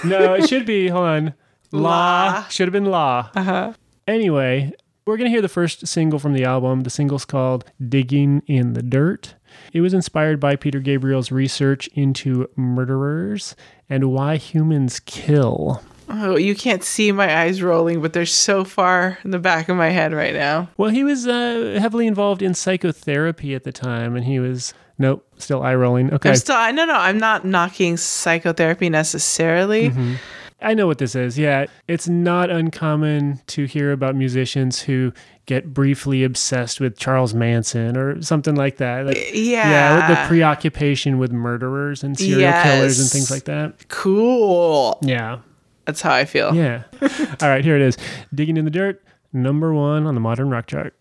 No, 0.03 0.33
it 0.35 0.47
should 0.47 0.65
be, 0.65 0.87
hold 0.87 1.05
on. 1.05 1.33
La. 1.71 2.25
La. 2.25 2.47
Should 2.47 2.67
have 2.67 2.73
been 2.73 2.85
La. 2.85 3.29
Uh-huh. 3.35 3.73
Anyway, 4.07 4.73
we're 5.05 5.17
going 5.17 5.29
to 5.29 5.31
hear 5.31 5.41
the 5.41 5.47
first 5.47 5.87
single 5.87 6.19
from 6.19 6.33
the 6.33 6.43
album. 6.43 6.81
The 6.81 6.89
single's 6.89 7.25
called 7.25 7.65
Digging 7.87 8.43
in 8.47 8.73
the 8.73 8.83
Dirt. 8.83 9.35
It 9.73 9.81
was 9.81 9.93
inspired 9.93 10.39
by 10.39 10.55
Peter 10.55 10.79
Gabriel's 10.79 11.31
research 11.31 11.87
into 11.93 12.49
murderers 12.55 13.55
and 13.89 14.11
why 14.11 14.37
humans 14.37 14.99
kill. 15.01 15.81
Oh, 16.09 16.35
you 16.35 16.55
can't 16.55 16.83
see 16.83 17.13
my 17.13 17.41
eyes 17.41 17.61
rolling, 17.61 18.01
but 18.01 18.11
they're 18.11 18.25
so 18.25 18.65
far 18.65 19.17
in 19.23 19.31
the 19.31 19.39
back 19.39 19.69
of 19.69 19.77
my 19.77 19.89
head 19.89 20.13
right 20.13 20.33
now. 20.33 20.69
Well, 20.75 20.89
he 20.89 21.05
was 21.05 21.25
uh, 21.25 21.77
heavily 21.79 22.05
involved 22.05 22.41
in 22.41 22.53
psychotherapy 22.53 23.55
at 23.55 23.63
the 23.63 23.71
time, 23.71 24.17
and 24.17 24.25
he 24.25 24.39
was, 24.39 24.73
nope, 25.01 25.27
still 25.37 25.61
eye 25.61 25.75
rolling. 25.75 26.13
Okay. 26.13 26.29
I'm 26.29 26.35
still, 26.35 26.55
I 26.55 26.71
no, 26.71 26.85
no, 26.85 26.93
I'm 26.95 27.17
not 27.17 27.43
knocking 27.45 27.97
psychotherapy 27.97 28.89
necessarily. 28.89 29.89
Mm-hmm. 29.89 30.15
I 30.63 30.75
know 30.75 30.85
what 30.85 30.99
this 30.99 31.15
is. 31.15 31.39
Yeah, 31.39 31.65
it's 31.87 32.07
not 32.07 32.51
uncommon 32.51 33.41
to 33.47 33.65
hear 33.65 33.91
about 33.91 34.15
musicians 34.15 34.79
who 34.83 35.11
get 35.47 35.73
briefly 35.73 36.23
obsessed 36.23 36.79
with 36.79 36.97
Charles 36.99 37.33
Manson 37.33 37.97
or 37.97 38.21
something 38.21 38.53
like 38.53 38.77
that. 38.77 39.07
Like, 39.07 39.17
Yeah. 39.33 40.07
with 40.07 40.17
the 40.17 40.27
preoccupation 40.27 41.17
with 41.17 41.31
murderers 41.31 42.03
and 42.03 42.15
serial 42.17 42.53
killers 42.61 42.99
and 42.99 43.09
things 43.09 43.31
like 43.31 43.45
that. 43.45 43.87
Cool. 43.89 44.99
Yeah, 45.01 45.39
That's 45.85 46.01
how 46.01 46.13
I 46.13 46.25
feel. 46.25 46.53
yeah. 46.55 46.83
All 47.41 47.49
right, 47.49 47.65
here 47.65 47.75
it 47.75 47.81
is. 47.81 47.97
Digging 48.33 48.55
in 48.57 48.65
the 48.65 48.71
dirt, 48.71 49.03
number 49.33 49.73
one 49.73 50.05
on 50.05 50.13
the 50.13 50.21
modern 50.21 50.51
rock 50.51 50.67
chart. 50.67 50.93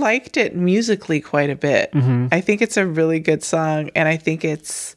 Liked 0.00 0.36
it 0.36 0.56
musically 0.56 1.20
quite 1.20 1.50
a 1.50 1.56
bit. 1.56 1.90
I 2.32 2.40
think 2.40 2.62
it's 2.62 2.76
a 2.76 2.86
really 2.86 3.20
good 3.20 3.42
song 3.42 3.90
and 3.94 4.08
I 4.08 4.16
think 4.16 4.44
it's 4.44 4.96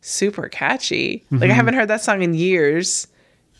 super 0.00 0.48
catchy. 0.48 1.24
Like 1.30 1.50
I 1.50 1.54
haven't 1.54 1.74
heard 1.74 1.88
that 1.88 2.02
song 2.02 2.22
in 2.22 2.34
years 2.34 3.08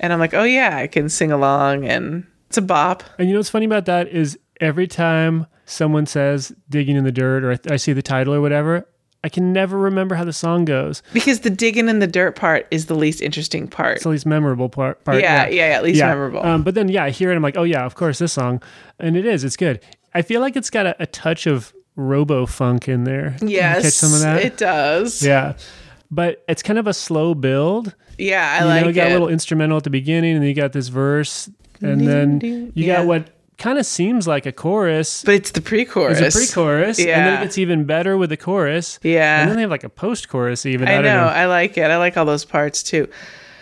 and 0.01 0.13
I'm 0.13 0.19
like, 0.19 0.35
"Oh 0.35 0.45
yeah, 0.45 0.77
I 0.77 0.87
can 0.87 1.09
sing 1.09 1.31
along 1.33 1.85
and 1.87 2.27
it's 2.49 2.59
a 2.59 2.63
bop." 2.63 3.03
And 3.19 3.29
you 3.29 3.35
know 3.35 3.41
what's 3.41 3.51
funny 3.51 3.67
about 3.67 3.87
that 3.87 4.09
is 4.09 4.39
every 4.61 4.87
time 4.87 5.47
someone 5.67 6.07
says 6.07 6.53
digging 6.69 6.97
in 6.97 7.05
the 7.05 7.13
dirt 7.13 7.45
or 7.45 7.53
I, 7.53 7.75
I 7.75 7.77
see 7.77 7.93
the 7.93 8.03
title 8.03 8.35
or 8.35 8.41
whatever, 8.41 8.87
I 9.25 9.31
can 9.31 9.55
never 9.55 9.79
remember 9.79 10.15
how 10.17 10.25
the 10.25 10.35
song 10.35 10.67
goes. 10.67 11.03
Because 11.15 11.41
the 11.41 11.49
digging 11.49 11.89
in 11.89 11.99
the 11.99 12.07
dirt 12.07 12.37
part 12.37 12.67
is 12.71 12.87
the 12.87 12.95
least 12.95 13.23
interesting 13.23 13.67
part. 13.67 13.97
It's 13.97 14.03
the 14.03 14.11
least 14.11 14.27
memorable 14.27 14.69
part. 14.69 15.03
part 15.03 15.23
yeah, 15.23 15.47
yeah, 15.47 15.69
yeah, 15.71 15.77
at 15.77 15.83
least 15.83 15.99
memorable. 16.01 16.45
Um, 16.45 16.63
but 16.63 16.75
then, 16.75 16.89
yeah, 16.91 17.05
I 17.05 17.11
hear 17.11 17.33
it. 17.33 17.37
I'm 17.37 17.43
like, 17.43 17.57
oh, 17.57 17.63
yeah, 17.63 17.87
of 17.87 17.95
course, 17.95 18.19
this 18.19 18.35
song. 18.35 18.63
And 18.99 19.17
it 19.17 19.25
is. 19.25 19.43
It's 19.43 19.57
good. 19.57 19.81
I 20.15 20.23
feel 20.23 20.41
like 20.41 20.57
it's 20.57 20.71
got 20.71 20.87
a, 20.87 21.03
a 21.03 21.07
touch 21.07 21.47
of 21.47 21.73
robo 21.97 22.47
funk 22.47 22.89
in 22.89 23.05
there. 23.05 23.37
Yes, 23.43 23.83
catch 23.83 23.93
some 23.95 24.15
of 24.15 24.21
that? 24.21 24.43
it 24.45 24.57
does. 24.57 25.23
yeah. 25.23 25.55
But 26.11 26.45
it's 26.49 26.63
kind 26.63 26.79
of 26.79 26.87
a 26.87 26.95
slow 26.95 27.35
build. 27.35 27.95
Yeah, 28.19 28.59
I 28.59 28.63
you 28.63 28.67
like 28.67 28.83
know, 28.83 28.89
you 28.89 28.95
got 28.95 29.07
it. 29.09 29.11
a 29.11 29.13
little 29.15 29.29
instrumental 29.29 29.77
at 29.77 29.85
the 29.85 29.91
beginning, 29.91 30.35
and 30.35 30.43
then 30.43 30.49
you 30.49 30.55
got 30.55 30.73
this 30.73 30.89
verse, 30.89 31.49
and 31.81 31.99
Ding, 31.99 32.07
then 32.09 32.39
ding. 32.39 32.73
you 32.75 32.85
Yeah. 32.87 32.99
got 32.99 33.07
what 33.07 33.31
kind 33.59 33.79
of 33.79 33.87
seems 33.87 34.27
like 34.29 34.47
a 34.47 34.53
chorus. 34.53 35.25
but 35.25 35.35
it's 35.35 35.51
the 35.53 35.61
pre-chorus. 35.61 36.21
It's 36.21 36.35
a 36.37 36.39
pre-chorus, 36.39 36.99
yeah. 37.01 37.19
and 37.19 37.27
then 37.27 37.41
it 37.41 37.45
gets 37.45 37.59
even 37.59 37.85
better 37.85 38.17
with 38.17 38.31
the 38.31 38.37
chorus. 38.37 39.01
Yeah. 39.03 39.41
and 39.41 39.49
then 39.51 39.57
they 39.57 39.63
have 39.63 39.71
like 39.71 39.85
a 39.85 39.89
post-chorus 39.89 40.67
even. 40.67 40.87
I, 40.87 40.95
I 40.97 41.03
know. 41.03 41.17
know. 41.23 41.25
I 41.27 41.47
like 41.47 41.77
it. 41.79 41.91
I 41.91 41.97
like 41.97 42.17
all 42.17 42.25
those 42.25 42.45
parts 42.45 42.83
too. 42.85 43.09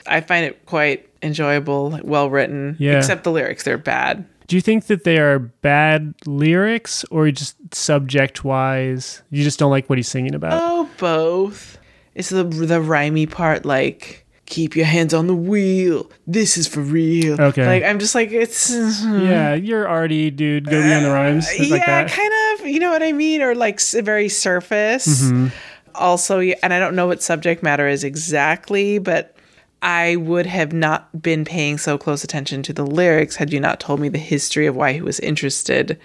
I 0.07 0.21
find 0.21 0.45
it 0.45 0.67
quite 0.67 1.09
enjoyable, 1.23 1.99
well 2.03 2.29
written. 2.29 2.77
Yeah. 2.79 2.99
Except 2.99 3.25
the 3.25 3.31
lyrics, 3.33 3.63
they're 3.65 3.79
bad. 3.79 4.25
Do 4.47 4.57
you 4.57 4.63
think 4.63 4.87
that 4.87 5.05
they 5.05 5.19
are 5.19 5.39
bad 5.39 6.15
lyrics, 6.27 7.05
or 7.11 7.31
just 7.31 7.57
subject-wise, 7.75 9.23
you 9.31 9.45
just 9.45 9.59
don't 9.59 9.71
like 9.71 9.89
what 9.89 9.99
he's 9.99 10.09
singing 10.09 10.35
about? 10.35 10.61
Oh, 10.63 10.89
both. 10.99 11.79
It's 12.15 12.29
the 12.29 12.45
the 12.45 12.81
rhymey 12.81 13.31
part, 13.31 13.65
like 13.65 14.27
keep 14.45 14.77
your 14.77 14.85
hands 14.85 15.15
on 15.15 15.29
the 15.29 15.35
wheel. 15.35 16.11
This 16.27 16.59
is 16.59 16.69
for 16.69 16.81
real. 16.81 17.41
Okay. 17.41 17.67
Like 17.67 17.85
I'm 17.85 17.99
just 17.99 18.15
like 18.15 18.31
it's. 18.33 18.71
Yeah, 18.71 19.55
you're 19.55 19.89
arty, 19.89 20.31
dude. 20.31 20.67
Go 20.67 20.83
beyond 20.83 21.07
the 21.07 21.11
rhymes. 21.11 21.49
It's 21.51 21.69
yeah, 21.69 21.77
like 21.77 21.87
that. 21.87 22.11
kind 22.11 22.61
of. 22.61 22.67
You 22.67 22.81
know 22.81 22.91
what 22.91 23.03
I 23.03 23.13
mean, 23.13 23.41
or 23.41 23.55
like 23.55 23.81
very 23.81 24.29
surface. 24.29 25.23
Mm-hmm. 25.23 25.49
Also, 25.95 26.41
and 26.41 26.73
I 26.75 26.79
don't 26.79 26.95
know 26.95 27.07
what 27.07 27.23
subject 27.23 27.63
matter 27.63 27.89
is 27.89 28.05
exactly, 28.05 28.99
but 28.99 29.35
I 29.83 30.17
would 30.17 30.47
have 30.47 30.73
not 30.73 31.23
been 31.23 31.45
paying 31.45 31.77
so 31.77 31.99
close 31.99 32.23
attention 32.25 32.63
to 32.65 32.73
the 32.73 32.87
lyrics 32.87 33.37
had 33.37 33.53
you 33.53 33.61
not 33.61 33.81
told 33.81 33.99
me 34.01 34.09
the 34.09 34.19
history 34.19 34.67
of 34.67 34.77
why 34.77 34.93
he 34.93 35.03
was 35.03 35.19
interested, 35.21 35.99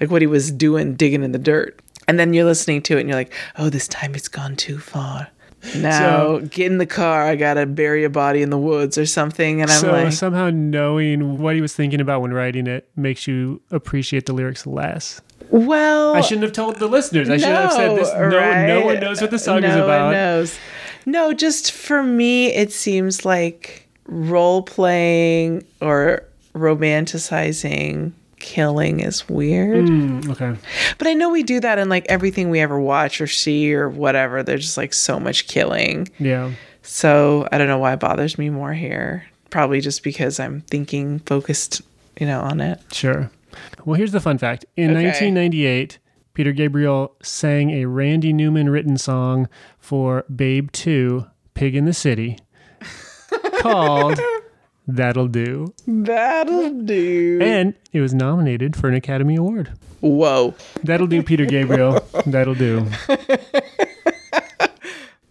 like 0.00 0.10
what 0.10 0.22
he 0.22 0.26
was 0.28 0.50
doing, 0.52 0.94
digging 0.94 1.22
in 1.24 1.32
the 1.32 1.38
dirt. 1.38 1.80
And 2.08 2.18
then 2.20 2.32
you're 2.34 2.44
listening 2.44 2.82
to 2.82 2.96
it, 2.96 3.00
and 3.00 3.08
you're 3.08 3.18
like, 3.18 3.34
"Oh, 3.58 3.68
this 3.68 3.88
time 3.88 4.14
it's 4.14 4.28
gone 4.28 4.54
too 4.54 4.78
far." 4.78 5.28
Now 5.76 6.38
get 6.38 6.70
in 6.70 6.78
the 6.78 6.86
car. 6.86 7.24
I 7.24 7.34
gotta 7.34 7.66
bury 7.66 8.04
a 8.04 8.10
body 8.10 8.42
in 8.42 8.50
the 8.50 8.58
woods 8.58 8.96
or 8.96 9.06
something. 9.06 9.60
And 9.62 9.70
I'm 9.70 9.80
so 9.80 9.90
like, 9.90 10.12
somehow 10.12 10.50
knowing 10.50 11.38
what 11.38 11.56
he 11.56 11.60
was 11.60 11.74
thinking 11.74 12.00
about 12.00 12.20
when 12.20 12.32
writing 12.32 12.68
it 12.68 12.88
makes 12.94 13.26
you 13.26 13.60
appreciate 13.72 14.26
the 14.26 14.32
lyrics 14.32 14.66
less. 14.66 15.20
well, 15.50 16.14
I 16.14 16.20
shouldn't 16.20 16.44
have 16.44 16.52
told 16.52 16.76
the 16.76 16.86
listeners. 16.86 17.28
I 17.28 17.38
should 17.38 17.48
have 17.48 17.72
said 17.72 17.98
this. 17.98 18.12
No, 18.12 18.66
no 18.66 18.86
one 18.86 19.00
knows 19.00 19.20
what 19.20 19.30
the 19.32 19.38
song 19.38 19.62
no 19.62 19.68
is 19.68 19.74
about. 19.74 20.04
One 20.06 20.12
knows. 20.12 20.58
No, 21.06 21.32
just 21.32 21.72
for 21.72 22.02
me, 22.02 22.52
it 22.52 22.72
seems 22.72 23.24
like 23.24 23.88
role 24.08 24.62
playing 24.62 25.64
or 25.80 26.24
romanticizing 26.54 28.12
killing 28.38 29.00
is 29.00 29.28
weird. 29.28 29.86
Mm, 29.86 30.28
okay. 30.30 30.58
But 30.98 31.06
I 31.08 31.14
know 31.14 31.30
we 31.30 31.42
do 31.42 31.60
that 31.60 31.78
in 31.78 31.88
like 31.88 32.06
everything 32.08 32.50
we 32.50 32.60
ever 32.60 32.78
watch 32.78 33.20
or 33.20 33.26
see 33.26 33.72
or 33.74 33.88
whatever. 33.88 34.42
There's 34.42 34.62
just 34.62 34.76
like 34.76 34.92
so 34.92 35.18
much 35.18 35.46
killing. 35.48 36.08
Yeah. 36.18 36.52
So 36.82 37.48
I 37.50 37.58
don't 37.58 37.66
know 37.68 37.78
why 37.78 37.94
it 37.94 38.00
bothers 38.00 38.38
me 38.38 38.50
more 38.50 38.72
here. 38.74 39.24
Probably 39.50 39.80
just 39.80 40.02
because 40.02 40.38
I'm 40.38 40.60
thinking 40.62 41.20
focused, 41.20 41.82
you 42.20 42.26
know, 42.26 42.40
on 42.40 42.60
it. 42.60 42.80
Sure. 42.92 43.30
Well, 43.84 43.94
here's 43.96 44.12
the 44.12 44.20
fun 44.20 44.38
fact. 44.38 44.64
In 44.76 44.90
Okay. 44.90 45.04
1998, 45.06 45.98
Peter 46.36 46.52
Gabriel 46.52 47.16
sang 47.22 47.70
a 47.70 47.86
Randy 47.86 48.30
Newman 48.30 48.68
written 48.68 48.98
song 48.98 49.48
for 49.78 50.22
Babe 50.24 50.70
2, 50.70 51.24
Pig 51.54 51.74
in 51.74 51.86
the 51.86 51.94
City, 51.94 52.36
called 53.60 54.20
That'll 54.86 55.28
Do. 55.28 55.72
That'll 55.86 56.82
do. 56.82 57.38
And 57.40 57.72
it 57.90 58.02
was 58.02 58.12
nominated 58.12 58.76
for 58.76 58.86
an 58.86 58.94
Academy 58.94 59.36
Award. 59.36 59.72
Whoa. 60.00 60.54
That'll 60.84 61.06
do, 61.06 61.22
Peter 61.22 61.46
Gabriel. 61.46 62.06
That'll 62.26 62.54
do. 62.54 62.86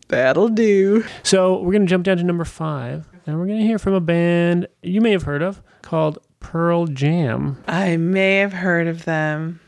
That'll 0.08 0.50
do. 0.50 1.06
So 1.22 1.62
we're 1.62 1.74
going 1.74 1.86
to 1.86 1.88
jump 1.88 2.06
down 2.06 2.18
to 2.18 2.24
number 2.24 2.46
five, 2.46 3.06
and 3.28 3.38
we're 3.38 3.46
going 3.46 3.60
to 3.60 3.66
hear 3.66 3.78
from 3.78 3.94
a 3.94 4.02
band 4.02 4.68
you 4.82 5.02
may 5.02 5.12
have 5.12 5.22
heard 5.22 5.44
of 5.44 5.62
called 5.84 6.18
Pearl 6.40 6.88
Jam. 6.88 7.64
I 7.68 7.96
may 7.96 8.38
have 8.38 8.54
heard 8.54 8.88
of 8.88 9.06
them 9.06 9.60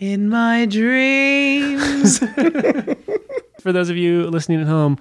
in 0.00 0.28
my 0.28 0.66
dreams. 0.66 2.18
For 3.60 3.72
those 3.72 3.90
of 3.90 3.96
you 3.96 4.28
listening 4.28 4.60
at 4.60 4.66
home, 4.68 4.98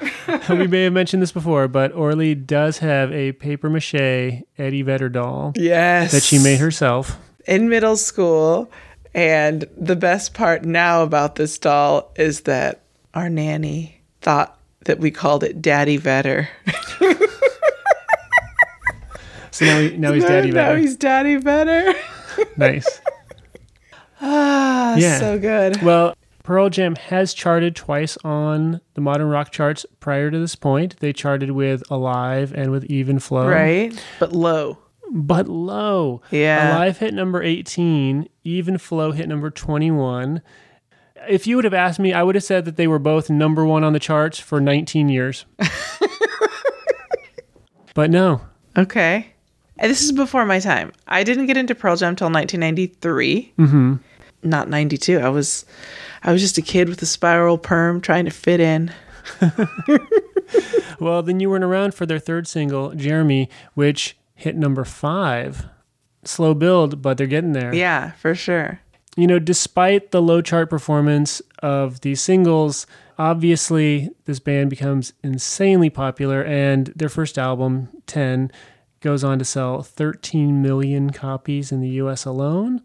we 0.50 0.68
may 0.68 0.86
have 0.86 0.94
mentioned 0.94 1.22
this 1.22 1.32
before, 1.32 1.68
but 1.68 1.94
Orly 1.94 2.34
does 2.36 2.80
have 2.80 3.12
a 3.12 3.34
paper 3.34 3.70
mache 3.70 3.94
Eddie 4.58 4.82
Vedder 4.82 5.10
doll 5.10 5.54
yes. 5.56 6.12
that 6.12 6.24
she 6.24 6.40
made 6.40 6.60
herself. 6.60 7.18
in 7.46 7.70
middle 7.70 7.98
school. 7.98 8.72
And 9.14 9.66
the 9.78 9.96
best 9.96 10.34
part 10.34 10.66
now 10.66 11.04
about 11.04 11.36
this 11.36 11.58
doll 11.58 12.12
is 12.16 12.42
that 12.42 12.82
our 13.14 13.30
nanny 13.30 14.02
thought 14.22 14.60
that 14.86 15.00
we 15.00 15.12
called 15.12 15.44
it 15.44 15.62
Daddy 15.62 15.98
Vedder. 15.98 16.50
So 19.58 19.66
now, 19.66 19.80
he, 19.80 19.98
now 19.98 20.12
he's 20.14 20.24
Daddy 20.28 20.52
now 20.52 20.76
he's 20.76 20.96
Daddy 20.96 21.36
Vedder. 21.38 21.94
nice. 22.58 23.02
Ah, 24.22 24.96
Yeah. 24.96 25.20
so 25.20 25.40
good. 25.40 25.82
Well, 25.82 26.16
Pearl 26.44 26.70
Jam 26.70 26.96
has 26.96 27.34
charted 27.34 27.76
twice 27.76 28.18
on 28.24 28.80
the 28.94 29.02
modern 29.02 29.28
rock 29.28 29.52
charts 29.52 29.86
prior 30.00 30.32
to 30.32 30.40
this 30.40 30.56
point. 30.56 30.98
They 31.00 31.12
charted 31.14 31.52
with 31.52 31.84
Alive 31.92 32.54
and 32.56 32.72
with 32.72 32.86
Even 32.86 33.20
Flow. 33.20 33.48
Right? 33.50 33.94
But 34.20 34.32
low. 34.32 34.78
but 35.12 35.48
low. 35.50 36.22
Yeah. 36.32 36.78
Alive 36.78 37.00
hit 37.00 37.14
number 37.14 37.42
18, 37.44 38.30
Even 38.44 38.78
Flow 38.78 39.12
hit 39.12 39.28
number 39.28 39.50
21. 39.50 40.42
If 41.28 41.48
you 41.48 41.58
would 41.58 41.66
have 41.66 41.74
asked 41.74 42.00
me, 42.00 42.14
I 42.14 42.24
would 42.24 42.36
have 42.36 42.44
said 42.46 42.64
that 42.66 42.78
they 42.78 42.88
were 42.88 43.00
both 43.00 43.30
number 43.30 43.66
one 43.66 43.84
on 43.84 43.92
the 43.92 44.00
charts 44.00 44.40
for 44.40 44.62
19 44.62 45.10
years. 45.10 45.46
but 47.94 48.10
no. 48.10 48.40
Okay. 48.78 49.34
And 49.80 49.90
this 49.92 50.02
is 50.02 50.12
before 50.12 50.46
my 50.46 50.60
time. 50.60 50.92
I 51.08 51.24
didn't 51.24 51.46
get 51.46 51.58
into 51.58 51.76
Pearl 51.76 51.96
Jam 51.96 52.10
until 52.10 52.28
1993. 52.32 53.54
Mm-hmm. 53.60 53.96
Not 54.44 54.70
92. 54.70 55.20
I 55.20 55.30
was, 55.30 55.66
I 56.24 56.32
was 56.32 56.42
just 56.42 56.58
a 56.58 56.62
kid 56.62 56.90
with 56.90 57.02
a 57.02 57.06
spiral 57.06 57.58
perm 57.58 58.02
trying 58.02 58.26
to 58.26 58.32
fit 58.32 58.60
in. 58.60 58.92
Well, 61.00 61.22
then 61.22 61.40
you 61.40 61.50
weren't 61.50 61.64
around 61.64 61.94
for 61.94 62.06
their 62.08 62.18
third 62.18 62.48
single, 62.48 62.92
Jeremy, 62.96 63.50
which 63.76 64.18
hit 64.34 64.56
number 64.56 64.84
five. 64.84 65.66
Slow 66.24 66.54
build, 66.56 67.02
but 67.04 67.18
they're 67.18 67.28
getting 67.28 67.52
there. 67.54 67.74
Yeah, 67.74 68.12
for 68.14 68.34
sure. 68.34 68.80
you 69.16 69.28
know, 69.28 69.38
despite 69.38 70.12
the 70.12 70.22
low 70.22 70.42
chart 70.42 70.70
performance 70.70 71.42
of 71.62 72.02
these 72.02 72.22
singles, 72.22 72.88
obviously 73.20 74.10
this 74.26 74.40
band 74.40 74.70
becomes 74.72 75.14
insanely 75.24 75.90
popular, 75.92 76.44
and 76.44 76.88
their 76.96 77.10
first 77.10 77.38
album, 77.38 77.90
10, 78.08 78.52
goes 79.02 79.24
on 79.24 79.40
to 79.40 79.46
sell 79.46 79.82
13 79.82 80.62
million 80.62 81.12
copies 81.12 81.72
in 81.72 81.82
the 81.82 81.90
US 81.90 82.26
alone 82.26 82.82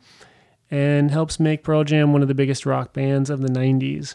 and 0.70 1.10
helps 1.10 1.38
make 1.40 1.62
Pearl 1.62 1.84
Jam 1.84 2.12
one 2.12 2.22
of 2.22 2.28
the 2.28 2.34
biggest 2.34 2.64
rock 2.64 2.92
bands 2.92 3.28
of 3.30 3.40
the 3.40 3.48
90s. 3.48 4.14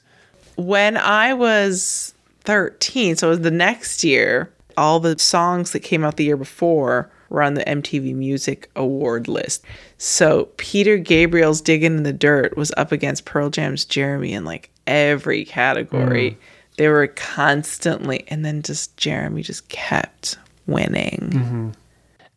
when 0.55 0.97
I 0.97 1.33
was 1.33 2.13
13, 2.45 3.15
so 3.15 3.27
it 3.27 3.29
was 3.29 3.41
the 3.41 3.51
next 3.51 4.03
year, 4.03 4.51
all 4.75 4.99
the 4.99 5.19
songs 5.19 5.71
that 5.71 5.81
came 5.81 6.03
out 6.03 6.17
the 6.17 6.23
year 6.23 6.37
before 6.37 7.11
were 7.29 7.43
on 7.43 7.55
the 7.55 7.63
MTV 7.65 8.15
Music 8.15 8.69
Award 8.75 9.27
list. 9.27 9.63
So 9.97 10.45
Peter 10.57 10.97
Gabriel's 10.97 11.61
Digging 11.61 11.97
in 11.97 12.03
the 12.03 12.13
Dirt 12.13 12.55
was 12.55 12.71
up 12.77 12.91
against 12.91 13.25
Pearl 13.25 13.49
Jam's 13.49 13.85
Jeremy 13.85 14.33
in 14.33 14.45
like 14.45 14.69
every 14.87 15.45
category. 15.45 16.31
Mm. 16.31 16.37
They 16.77 16.87
were 16.87 17.07
constantly, 17.07 18.23
and 18.29 18.45
then 18.45 18.61
just 18.61 18.95
Jeremy 18.97 19.41
just 19.41 19.67
kept 19.69 20.37
winning. 20.67 21.29
Mm-hmm. 21.33 21.69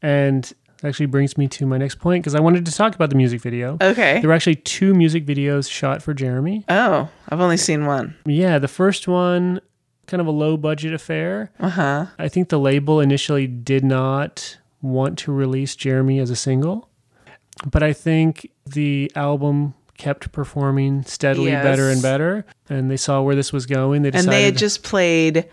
And 0.02 0.52
actually 0.83 1.07
brings 1.07 1.37
me 1.37 1.47
to 1.47 1.66
my 1.66 1.76
next 1.76 1.97
point 1.99 2.23
because 2.23 2.35
I 2.35 2.40
wanted 2.40 2.64
to 2.66 2.73
talk 2.73 2.95
about 2.95 3.11
the 3.11 3.16
music 3.16 3.40
video. 3.42 3.76
Okay. 3.80 4.21
There 4.21 4.28
were 4.28 4.35
actually 4.35 4.57
two 4.57 4.95
music 4.95 5.26
videos 5.26 5.71
shot 5.71 6.02
for 6.02 6.14
Jeremy. 6.14 6.64
Oh, 6.69 7.09
I've 7.28 7.40
only 7.40 7.59
seen 7.59 7.85
one. 7.87 8.16
Yeah, 8.25 8.59
the 8.59 8.69
first 8.69 9.07
one, 9.07 9.61
kind 10.07 10.21
of 10.23 10.26
a 10.26 10.30
low 10.30 10.57
budget 10.57 10.95
affair. 10.95 11.50
Uh 11.61 11.69
huh. 11.69 12.07
I 12.19 12.28
think 12.28 12.49
the 12.49 12.59
label 12.59 12.99
initially 13.00 13.47
did 13.47 13.85
not 13.85 14.59
want 14.80 15.19
to 15.19 15.33
release 15.33 15.76
Jeremy 15.76 16.19
as 16.19 16.30
a 16.30 16.37
single, 16.37 16.88
but 17.71 17.83
I 17.83 17.92
think 17.92 18.50
the 18.64 19.12
album 19.14 19.75
kept 19.99 20.33
performing 20.33 21.02
steadily 21.02 21.50
Yes. 21.50 21.62
better 21.62 21.90
and 21.90 22.00
better. 22.00 22.47
And 22.71 22.90
they 22.90 22.97
saw 22.97 23.21
where 23.21 23.35
this 23.35 23.52
was 23.52 23.66
going. 23.66 24.00
They 24.00 24.11
and 24.12 24.26
they 24.26 24.45
had 24.45 24.57
just 24.57 24.83
played 24.83 25.47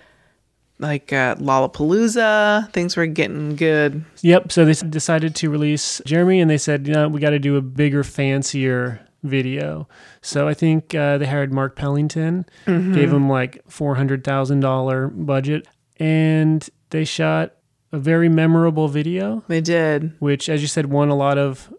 like 0.80 1.12
uh, 1.14 1.36
Lollapalooza. 1.36 2.72
Things 2.74 2.96
were 2.98 3.06
getting 3.08 3.56
good. 3.56 4.04
Yep. 4.22 4.52
So 4.52 4.66
they 4.66 4.74
decided 4.74 5.36
to 5.36 5.50
release 5.50 6.02
Jeremy, 6.06 6.40
and 6.42 6.50
they 6.50 6.58
said, 6.58 6.88
you 6.88 6.94
know, 6.94 7.08
we 7.08 7.20
got 7.20 7.32
to 7.32 7.40
do 7.40 7.56
a 7.56 7.62
bigger, 7.62 8.04
fancier 8.04 9.02
video. 9.24 9.88
So 10.22 10.48
I 10.48 10.54
think 10.54 10.94
uh, 10.94 11.18
they 11.18 11.26
hired 11.26 11.52
Mark 11.54 11.76
Pellington, 11.76 12.46
Mm-hmm. 12.66 12.94
gave 12.94 13.12
him 13.12 13.30
like 13.30 13.62
four 13.68 13.96
hundred 13.96 14.24
thousand 14.24 14.60
dollar 14.60 15.08
budget, 15.08 15.68
and 15.98 16.68
they 16.92 17.04
shot 17.06 17.54
a 17.92 17.98
very 18.00 18.30
memorable 18.30 18.88
video, 18.90 19.44
They 19.48 19.62
did. 19.62 20.14
which, 20.20 20.50
as 20.50 20.62
you 20.62 20.68
said, 20.68 20.88
won 20.88 21.10
a 21.10 21.16
lot 21.16 21.38
of 21.38 21.74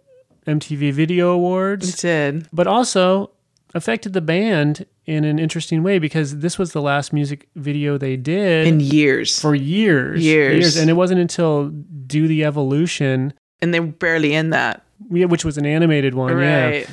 MTV 0.46 0.92
Video 0.92 1.30
Awards, 1.30 2.00
did. 2.00 2.46
but 2.52 2.66
also 2.66 3.30
affected 3.74 4.14
the 4.14 4.22
band 4.22 4.86
in 5.08 5.24
an 5.24 5.38
interesting 5.38 5.82
way 5.82 5.98
because 5.98 6.38
this 6.40 6.58
was 6.58 6.72
the 6.72 6.82
last 6.82 7.14
music 7.14 7.48
video 7.56 7.96
they 7.96 8.14
did 8.14 8.66
In 8.66 8.78
years. 8.78 9.40
for 9.40 9.54
years, 9.54 10.22
Years. 10.22 10.76
and 10.76 10.90
it 10.90 10.92
wasn't 10.92 11.18
until 11.20 11.68
"Do 12.06 12.28
the 12.28 12.44
Evolution." 12.44 13.32
and 13.62 13.72
they 13.74 13.80
were 13.80 13.86
barely 13.86 14.34
in 14.34 14.50
that. 14.50 14.84
Yeah, 15.10 15.24
which 15.24 15.44
was 15.44 15.56
an 15.58 15.64
animated 15.66 16.14
one. 16.14 16.38
Yeah. 16.38 16.64
Right. 16.66 16.90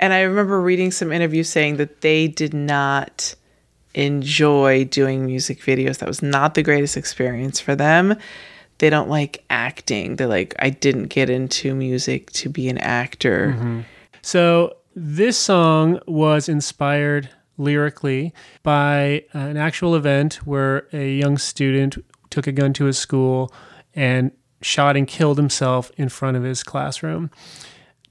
And 0.00 0.12
I 0.12 0.20
remember 0.22 0.60
reading 0.60 0.90
some 0.90 1.10
interviews 1.12 1.48
saying 1.48 1.76
that 1.78 2.00
they 2.00 2.28
did 2.28 2.54
not 2.54 3.34
enjoy 3.94 4.84
doing 4.84 5.26
music 5.26 5.60
videos. 5.60 5.98
That 5.98 6.08
was 6.08 6.22
not 6.22 6.54
the 6.54 6.62
greatest 6.62 6.96
experience 6.96 7.60
for 7.60 7.74
them. 7.76 8.16
They 8.78 8.90
don't 8.90 9.08
like 9.08 9.44
acting. 9.50 10.16
They're 10.16 10.26
like, 10.26 10.54
I 10.58 10.70
didn't 10.70 11.08
get 11.08 11.28
into 11.30 11.74
music 11.74 12.30
to 12.32 12.48
be 12.48 12.68
an 12.68 12.78
actor. 12.78 13.54
Mm-hmm. 13.56 13.80
So 14.22 14.76
this 14.94 15.38
song 15.38 16.00
was 16.06 16.48
inspired 16.48 17.28
lyrically 17.58 18.32
by 18.62 19.24
uh, 19.34 19.38
an 19.38 19.56
actual 19.56 19.94
event 19.94 20.34
where 20.46 20.86
a 20.92 21.12
young 21.14 21.38
student 21.38 21.96
took 22.30 22.46
a 22.46 22.52
gun 22.52 22.72
to 22.74 22.86
his 22.86 22.98
school 22.98 23.52
and 23.94 24.30
shot 24.62 24.96
and 24.96 25.06
killed 25.06 25.36
himself 25.38 25.90
in 25.96 26.08
front 26.08 26.36
of 26.36 26.42
his 26.42 26.62
classroom. 26.62 27.30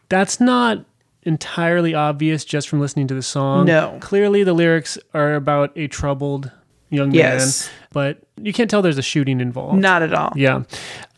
That's 0.09 0.39
not 0.39 0.85
entirely 1.23 1.93
obvious 1.93 2.43
just 2.43 2.67
from 2.67 2.79
listening 2.79 3.07
to 3.07 3.13
the 3.13 3.21
song. 3.21 3.65
No. 3.65 3.97
Clearly 4.01 4.43
the 4.43 4.53
lyrics 4.53 4.97
are 5.13 5.35
about 5.35 5.71
a 5.77 5.87
troubled 5.87 6.51
young 6.89 7.11
Yes. 7.11 7.67
man, 7.67 7.75
but 7.93 8.19
you 8.43 8.51
can't 8.53 8.69
tell 8.69 8.81
there's 8.81 8.97
a 8.97 9.01
shooting 9.03 9.39
involved. 9.39 9.79
Not 9.79 10.01
at 10.01 10.13
all. 10.13 10.33
Yeah. 10.35 10.63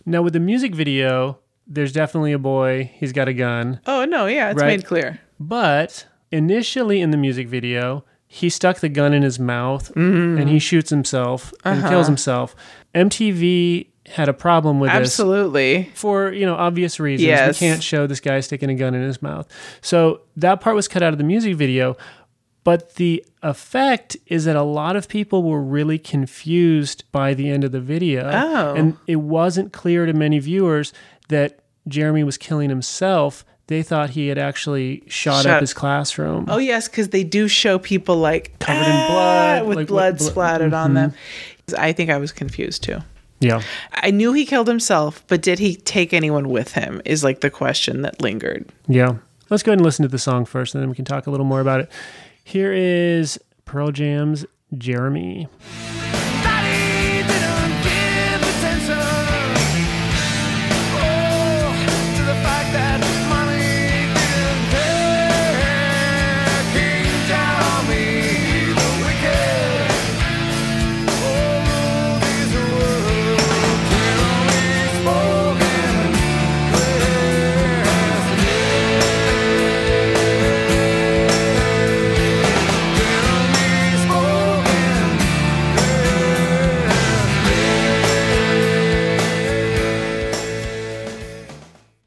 Now 0.05 0.21
with 0.21 0.33
the 0.33 0.39
music 0.39 0.75
video, 0.75 1.39
there's 1.65 1.93
definitely 1.93 2.33
a 2.33 2.37
boy. 2.39 2.91
He's 2.95 3.11
got 3.13 3.27
a 3.27 3.33
gun. 3.33 3.79
Oh, 3.87 4.05
no. 4.05 4.25
Yeah. 4.27 4.51
It's 4.51 4.61
Right. 4.61 4.67
made 4.67 4.85
clear. 4.85 5.19
But 5.47 6.07
initially 6.31 7.01
in 7.01 7.11
the 7.11 7.17
music 7.17 7.47
video, 7.47 8.05
he 8.27 8.49
stuck 8.49 8.79
the 8.79 8.89
gun 8.89 9.13
in 9.13 9.23
his 9.23 9.39
mouth 9.39 9.93
mm. 9.93 10.39
and 10.39 10.49
he 10.49 10.59
shoots 10.59 10.89
himself 10.89 11.53
and 11.63 11.79
uh-huh. 11.79 11.89
kills 11.89 12.07
himself. 12.07 12.55
MTV 12.95 13.87
had 14.07 14.27
a 14.27 14.33
problem 14.33 14.79
with 14.79 14.91
this 14.91 14.99
Absolutely. 14.99 15.89
for 15.93 16.31
you 16.31 16.45
know 16.45 16.55
obvious 16.55 16.99
reasons. 16.99 17.27
Yes. 17.27 17.61
We 17.61 17.67
can't 17.67 17.83
show 17.83 18.07
this 18.07 18.19
guy 18.19 18.39
sticking 18.39 18.69
a 18.69 18.75
gun 18.75 18.95
in 18.95 19.01
his 19.01 19.21
mouth. 19.21 19.47
So 19.81 20.21
that 20.35 20.61
part 20.61 20.75
was 20.75 20.87
cut 20.87 21.03
out 21.03 21.13
of 21.13 21.17
the 21.17 21.23
music 21.23 21.55
video. 21.55 21.95
But 22.63 22.95
the 22.95 23.25
effect 23.41 24.15
is 24.27 24.45
that 24.45 24.55
a 24.55 24.63
lot 24.63 24.95
of 24.95 25.09
people 25.09 25.43
were 25.43 25.61
really 25.61 25.99
confused 25.99 27.03
by 27.11 27.33
the 27.33 27.49
end 27.49 27.65
of 27.65 27.73
the 27.73 27.81
video. 27.81 28.29
Oh. 28.33 28.73
And 28.73 28.97
it 29.05 29.17
wasn't 29.17 29.73
clear 29.73 30.05
to 30.05 30.13
many 30.13 30.39
viewers 30.39 30.93
that 31.27 31.59
Jeremy 31.87 32.23
was 32.23 32.37
killing 32.37 32.69
himself. 32.69 33.43
They 33.67 33.81
thought 33.81 34.11
he 34.11 34.27
had 34.27 34.37
actually 34.37 35.03
shot, 35.07 35.43
Shot- 35.43 35.53
up 35.55 35.61
his 35.61 35.73
classroom. 35.73 36.45
Oh, 36.49 36.57
yes. 36.57 36.87
Because 36.89 37.09
they 37.09 37.23
do 37.23 37.47
show 37.47 37.79
people 37.79 38.17
like 38.17 38.57
Covered 38.59 38.81
in 38.81 38.91
"Ah," 38.91 39.07
blood, 39.09 39.67
with 39.67 39.77
like, 39.77 39.87
blood 39.87 40.13
what- 40.19 40.21
splattered 40.21 40.73
on 40.73 40.93
them. 40.95 41.13
I 41.77 41.93
think 41.93 42.09
I 42.09 42.17
was 42.17 42.31
confused 42.33 42.83
too. 42.83 42.99
Yeah. 43.39 43.61
I 43.93 44.11
knew 44.11 44.33
he 44.33 44.45
killed 44.45 44.67
himself, 44.67 45.23
but 45.27 45.41
did 45.41 45.59
he 45.59 45.75
take 45.75 46.13
anyone 46.13 46.49
with 46.49 46.73
him? 46.73 47.01
Is 47.05 47.23
like 47.23 47.39
the 47.41 47.49
question 47.49 48.01
that 48.03 48.21
lingered. 48.21 48.69
Yeah. 48.87 49.15
Let's 49.49 49.63
go 49.63 49.71
ahead 49.71 49.79
and 49.79 49.85
listen 49.85 50.03
to 50.03 50.09
the 50.09 50.19
song 50.19 50.45
first, 50.45 50.75
and 50.75 50.81
then 50.81 50.89
we 50.89 50.95
can 50.95 51.05
talk 51.05 51.27
a 51.27 51.31
little 51.31 51.45
more 51.45 51.61
about 51.61 51.79
it. 51.79 51.91
Here 52.43 52.73
is 52.73 53.39
Pearl 53.65 53.91
Jam's 53.91 54.45
Jeremy. 54.77 55.47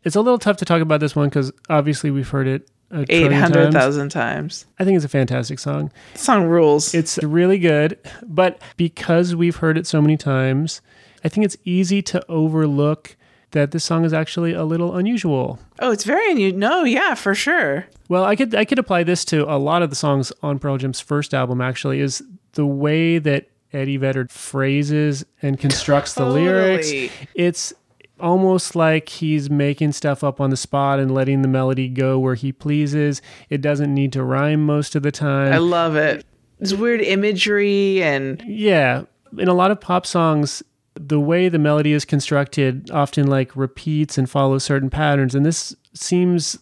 It's 0.07 0.15
a 0.17 0.21
little 0.21 0.39
tough 0.39 0.57
to 0.59 0.65
talk 0.65 0.81
about 0.81 1.01
this 1.01 1.17
one 1.17 1.29
because 1.29 1.53
obviously 1.69 2.13
we've 2.13 2.29
heard 2.29 2.47
it 2.47 2.71
a 2.93 3.05
Eight 3.09 3.33
hundred 3.33 3.65
times. 3.65 3.75
thousand 3.75 4.09
times. 4.11 4.65
I 4.79 4.85
think 4.85 4.95
it's 4.95 5.05
a 5.05 5.09
fantastic 5.09 5.59
song. 5.59 5.91
The 6.13 6.19
song 6.21 6.45
rules. 6.45 6.95
It's 6.95 7.19
really 7.25 7.59
good, 7.59 7.99
but 8.23 8.63
because 8.77 9.35
we've 9.35 9.57
heard 9.57 9.77
it 9.77 9.85
so 9.85 10.01
many 10.01 10.17
times, 10.17 10.81
I 11.25 11.29
think 11.29 11.45
it's 11.45 11.57
easy 11.65 12.03
to 12.03 12.25
overlook 12.31 13.17
that 13.51 13.73
this 13.73 13.85
song 13.85 14.05
is 14.05 14.13
actually 14.13 14.53
a 14.53 14.65
little 14.65 14.95
unusual. 14.97 15.59
oh, 15.81 15.91
it's 15.91 16.05
very 16.05 16.31
unusual. 16.31 16.59
No, 16.61 16.85
yeah, 16.85 17.15
for 17.15 17.35
sure. 17.35 17.87
Well, 18.09 18.23
I 18.23 18.37
could 18.37 18.55
I 18.55 18.65
could 18.65 18.79
apply 18.79 19.03
this 19.03 19.25
to 19.27 19.43
a 19.53 19.59
lot 19.59 19.83
of 19.83 19.91
the 19.91 19.97
songs 19.97 20.33
on 20.41 20.61
Pearl 20.61 20.79
Jam's 20.79 21.01
first 21.01 21.35
album. 21.35 21.61
Actually, 21.61 21.99
is 21.99 22.23
the 22.53 22.65
way 22.65 23.19
that 23.19 23.49
Eddie 23.73 23.97
Vedder 23.97 24.29
phrases 24.31 25.27
and 25.43 25.59
constructs 25.59 26.15
the 26.15 26.27
lyrics. 26.27 26.93
It's 27.35 27.75
almost 28.21 28.75
like 28.75 29.09
he's 29.09 29.51
making 29.51 29.93
stuff 29.93 30.25
up 30.25 30.41
on 30.41 30.51
the 30.51 30.57
spot 30.57 30.99
and 30.99 31.13
letting 31.13 31.43
the 31.43 31.49
melody 31.49 31.89
go 31.89 32.19
where 32.19 32.35
he 32.35 32.53
pleases. 32.53 33.21
It 33.51 33.61
doesn't 33.61 33.93
need 33.93 34.13
to 34.15 34.23
rhyme 34.23 34.65
most 34.65 34.95
of 34.95 35.03
the 35.03 35.13
time. 35.13 35.53
I 35.53 35.59
love 35.59 35.97
it. 35.97 36.25
It's 36.59 36.73
weird 36.73 37.01
imagery 37.03 38.03
and 38.03 38.43
Yeah, 38.47 39.03
in 39.37 39.49
a 39.49 39.55
lot 39.55 39.71
of 39.71 39.81
pop 39.81 40.07
songs, 40.07 40.63
the 40.95 41.21
way 41.21 41.49
the 41.49 41.59
melody 41.59 41.93
is 41.93 42.05
constructed 42.07 42.91
often 42.91 43.27
like 43.27 43.55
repeats 43.55 44.17
and 44.17 44.29
follows 44.29 44.65
certain 44.65 44.89
patterns, 44.89 45.35
and 45.35 45.45
this 45.45 45.77
seems 45.93 46.59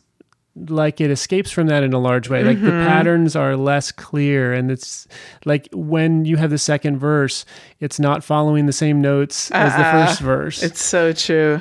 like 0.56 1.00
it 1.00 1.10
escapes 1.10 1.50
from 1.50 1.66
that 1.66 1.82
in 1.82 1.92
a 1.92 1.98
large 1.98 2.28
way. 2.30 2.44
Like 2.44 2.60
the 2.60 2.68
Mm-hmm. 2.70 2.86
patterns 2.86 3.34
are 3.36 3.56
less 3.56 3.90
clear, 3.92 4.52
and 4.52 4.70
it's 4.70 5.08
like 5.44 5.68
when 5.72 6.24
you 6.24 6.36
have 6.36 6.50
the 6.50 6.58
second 6.58 6.98
verse, 6.98 7.44
it's 7.80 7.98
not 7.98 8.22
following 8.22 8.66
the 8.66 8.72
same 8.72 9.00
notes 9.00 9.50
as 9.50 9.72
the 9.76 9.82
first 9.84 10.20
verse. 10.20 10.62
it's 10.62 10.82
so 10.82 11.12
true. 11.12 11.60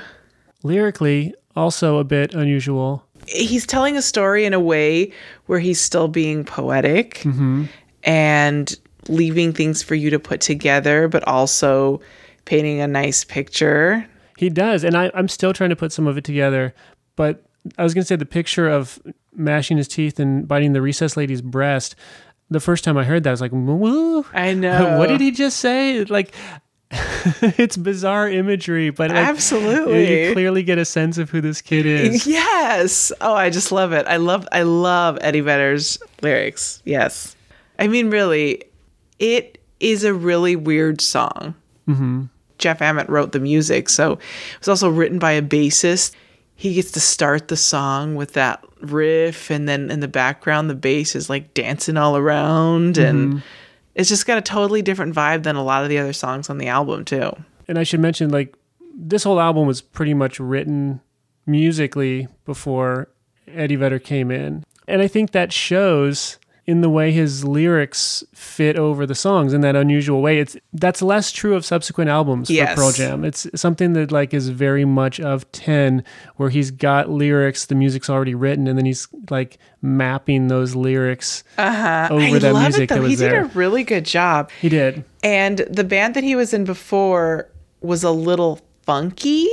Lyrically, 0.63 1.33
also 1.55 1.97
a 1.97 2.03
bit 2.03 2.33
unusual. 2.33 3.03
He's 3.27 3.65
telling 3.65 3.97
a 3.97 4.01
story 4.01 4.45
in 4.45 4.53
a 4.53 4.59
way 4.59 5.11
where 5.45 5.59
he's 5.59 5.79
still 5.79 6.07
being 6.07 6.43
poetic 6.43 7.15
Mm-hmm. 7.19 7.65
and 8.03 8.75
leaving 9.09 9.51
things 9.53 9.83
for 9.83 9.95
you 9.95 10.09
to 10.09 10.19
put 10.19 10.39
together, 10.41 11.07
but 11.07 11.27
also 11.27 11.99
painting 12.45 12.79
a 12.79 12.87
nice 12.87 13.23
picture. 13.23 14.05
He 14.37 14.49
does, 14.49 14.83
and 14.83 14.95
I, 14.95 15.11
I'm 15.13 15.27
still 15.27 15.51
trying 15.53 15.69
to 15.71 15.75
put 15.75 15.91
some 15.91 16.07
of 16.07 16.17
it 16.17 16.23
together. 16.23 16.73
But 17.15 17.43
I 17.77 17.83
was 17.83 17.93
going 17.93 18.03
to 18.03 18.07
say 18.07 18.15
the 18.15 18.25
picture 18.25 18.67
of 18.67 18.99
mashing 19.35 19.77
his 19.77 19.87
teeth 19.87 20.19
and 20.19 20.47
biting 20.47 20.73
the 20.73 20.81
recess 20.81 21.15
lady's 21.17 21.41
breast. 21.41 21.95
The 22.49 22.59
first 22.59 22.83
time 22.83 22.97
I 22.97 23.03
heard 23.03 23.23
that, 23.23 23.29
I 23.29 23.33
was 23.33 23.41
like, 23.41 23.51
"Woo!" 23.53 24.25
I 24.33 24.53
know. 24.65 24.97
what 24.97 25.07
did 25.09 25.21
he 25.21 25.31
just 25.31 25.57
say? 25.57 26.03
Like, 26.05 26.33
it's 26.91 27.77
bizarre 27.77 28.29
imagery, 28.29 28.89
but 28.89 29.09
like, 29.09 29.17
Absolutely. 29.27 30.27
you 30.27 30.33
clearly 30.33 30.61
get 30.63 30.77
a 30.77 30.85
sense 30.85 31.17
of 31.17 31.29
who 31.29 31.41
this 31.41 31.61
kid 31.61 31.85
is. 31.85 32.27
Yes. 32.63 33.11
Oh, 33.21 33.33
I 33.33 33.49
just 33.49 33.71
love 33.71 33.93
it. 33.93 34.05
I 34.07 34.17
love 34.17 34.47
I 34.51 34.63
love 34.63 35.17
Eddie 35.21 35.41
Vedder's 35.41 35.97
lyrics. 36.21 36.81
Yes. 36.85 37.35
I 37.79 37.87
mean, 37.87 38.09
really, 38.09 38.63
it 39.19 39.57
is 39.79 40.03
a 40.03 40.13
really 40.13 40.55
weird 40.55 41.01
song. 41.01 41.55
Mm-hmm. 41.87 42.23
Jeff 42.57 42.81
Ament 42.81 43.09
wrote 43.09 43.31
the 43.31 43.39
music, 43.39 43.89
so 43.89 44.13
it 44.13 44.19
was 44.59 44.67
also 44.69 44.89
written 44.89 45.17
by 45.19 45.31
a 45.31 45.41
bassist. 45.41 46.11
He 46.55 46.75
gets 46.75 46.91
to 46.91 46.99
start 46.99 47.47
the 47.47 47.57
song 47.57 48.15
with 48.15 48.33
that 48.33 48.63
riff, 48.81 49.49
and 49.49 49.67
then 49.67 49.89
in 49.89 49.99
the 49.99 50.07
background, 50.07 50.69
the 50.69 50.75
bass 50.75 51.15
is 51.15 51.29
like 51.29 51.53
dancing 51.53 51.97
all 51.97 52.15
around, 52.15 52.97
and 52.97 53.33
mm-hmm. 53.33 53.39
it's 53.95 54.09
just 54.09 54.27
got 54.27 54.37
a 54.37 54.41
totally 54.41 54.81
different 54.81 55.15
vibe 55.15 55.43
than 55.43 55.55
a 55.55 55.63
lot 55.63 55.83
of 55.83 55.89
the 55.89 55.97
other 55.97 56.13
songs 56.13 56.49
on 56.49 56.57
the 56.57 56.67
album, 56.67 57.05
too. 57.05 57.31
And 57.67 57.79
I 57.79 57.83
should 57.83 57.99
mention, 57.99 58.29
like, 58.29 58.55
this 58.95 59.23
whole 59.23 59.39
album 59.39 59.67
was 59.67 59.81
pretty 59.81 60.13
much 60.13 60.39
written 60.39 61.01
musically 61.45 62.27
before 62.45 63.09
Eddie 63.47 63.75
Vedder 63.75 63.99
came 63.99 64.31
in. 64.31 64.63
And 64.87 65.01
I 65.01 65.07
think 65.07 65.31
that 65.31 65.51
shows 65.51 66.37
in 66.65 66.79
the 66.79 66.89
way 66.89 67.11
his 67.11 67.43
lyrics 67.43 68.23
fit 68.33 68.77
over 68.77 69.05
the 69.05 69.15
songs 69.15 69.51
in 69.51 69.59
that 69.61 69.75
unusual 69.75 70.21
way. 70.21 70.39
It's 70.39 70.55
that's 70.71 71.01
less 71.01 71.31
true 71.31 71.55
of 71.55 71.65
subsequent 71.65 72.09
albums 72.09 72.49
Yes. 72.49 72.69
for 72.69 72.75
Pearl 72.75 72.91
Jam. 72.93 73.25
It's 73.25 73.45
something 73.55 73.91
that 73.93 74.11
like 74.13 74.33
is 74.33 74.47
very 74.49 74.85
much 74.85 75.19
of 75.19 75.51
10 75.51 76.03
where 76.37 76.49
he's 76.49 76.71
got 76.71 77.09
lyrics, 77.09 77.65
the 77.65 77.75
music's 77.75 78.09
already 78.09 78.33
written 78.33 78.67
and 78.67 78.77
then 78.77 78.85
he's 78.85 79.09
like 79.29 79.57
mapping 79.81 80.47
those 80.47 80.73
lyrics 80.73 81.43
Uh-huh. 81.57 82.07
over 82.11 82.23
I 82.37 82.39
that 82.39 82.53
love 82.53 82.63
music 82.63 82.83
it 82.83 82.93
that 82.93 83.01
was 83.01 83.09
he 83.11 83.15
did 83.17 83.33
a 83.33 83.43
really 83.53 83.83
good 83.83 84.05
job. 84.05 84.49
He 84.61 84.69
did. 84.69 85.03
And 85.21 85.57
the 85.69 85.83
band 85.83 86.13
that 86.15 86.23
he 86.23 86.35
was 86.35 86.53
in 86.53 86.63
before 86.63 87.49
was 87.81 88.05
a 88.05 88.11
little 88.11 88.61
funky. 88.83 89.49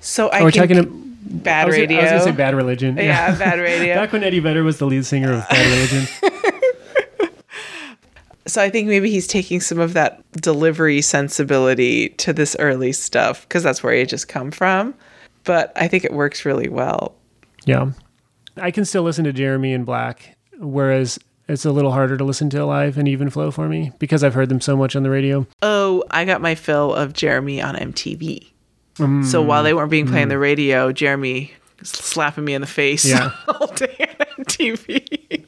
So 0.00 0.28
I 0.28 0.40
Oh, 0.40 0.44
we're 0.44 0.52
can 0.52 0.68
talking 0.68 1.07
bad 1.20 1.64
I 1.64 1.66
was, 1.66 1.76
radio. 1.76 1.98
I 1.98 2.02
was 2.02 2.10
gonna 2.10 2.22
say 2.24 2.32
Bad 2.32 2.54
Religion. 2.54 2.96
Yeah, 2.96 3.36
Bad 3.36 3.58
Radio. 3.60 3.94
Back 3.94 4.12
when 4.12 4.24
Eddie 4.24 4.40
Vedder 4.40 4.64
was 4.64 4.78
the 4.78 4.86
lead 4.86 5.04
singer 5.04 5.32
of 5.32 5.48
Bad 5.48 5.66
Religion. 5.66 6.08
So 8.48 8.62
I 8.62 8.70
think 8.70 8.88
maybe 8.88 9.10
he's 9.10 9.26
taking 9.26 9.60
some 9.60 9.78
of 9.78 9.92
that 9.92 10.22
delivery 10.32 11.02
sensibility 11.02 12.08
to 12.10 12.32
this 12.32 12.56
early 12.58 12.92
stuff 12.92 13.42
because 13.42 13.62
that's 13.62 13.82
where 13.82 13.92
he 13.92 14.06
just 14.06 14.26
come 14.28 14.50
from. 14.50 14.94
But 15.44 15.70
I 15.76 15.86
think 15.86 16.04
it 16.04 16.14
works 16.14 16.46
really 16.46 16.68
well. 16.68 17.14
Yeah. 17.66 17.92
I 18.56 18.70
can 18.70 18.86
still 18.86 19.02
listen 19.02 19.24
to 19.24 19.34
Jeremy 19.34 19.74
in 19.74 19.84
Black, 19.84 20.34
whereas 20.58 21.18
it's 21.46 21.66
a 21.66 21.72
little 21.72 21.92
harder 21.92 22.16
to 22.16 22.24
listen 22.24 22.48
to 22.50 22.64
live 22.64 22.96
and 22.96 23.06
even 23.06 23.28
flow 23.28 23.50
for 23.50 23.68
me 23.68 23.92
because 23.98 24.24
I've 24.24 24.34
heard 24.34 24.48
them 24.48 24.62
so 24.62 24.76
much 24.78 24.96
on 24.96 25.02
the 25.02 25.10
radio. 25.10 25.46
Oh, 25.60 26.02
I 26.10 26.24
got 26.24 26.40
my 26.40 26.54
fill 26.54 26.94
of 26.94 27.12
Jeremy 27.12 27.60
on 27.60 27.74
MTV. 27.74 28.48
So 29.24 29.42
while 29.42 29.62
they 29.62 29.74
weren't 29.74 29.90
being 29.90 30.06
played 30.06 30.22
on 30.22 30.28
the 30.28 30.34
mm. 30.34 30.40
radio, 30.40 30.92
Jeremy 30.92 31.52
slapping 31.82 32.44
me 32.44 32.54
in 32.54 32.60
the 32.60 32.66
face 32.66 33.04
Yeah. 33.04 33.30
all 33.48 33.68
day 33.68 33.94
on 34.20 34.44
MTV. 34.44 35.44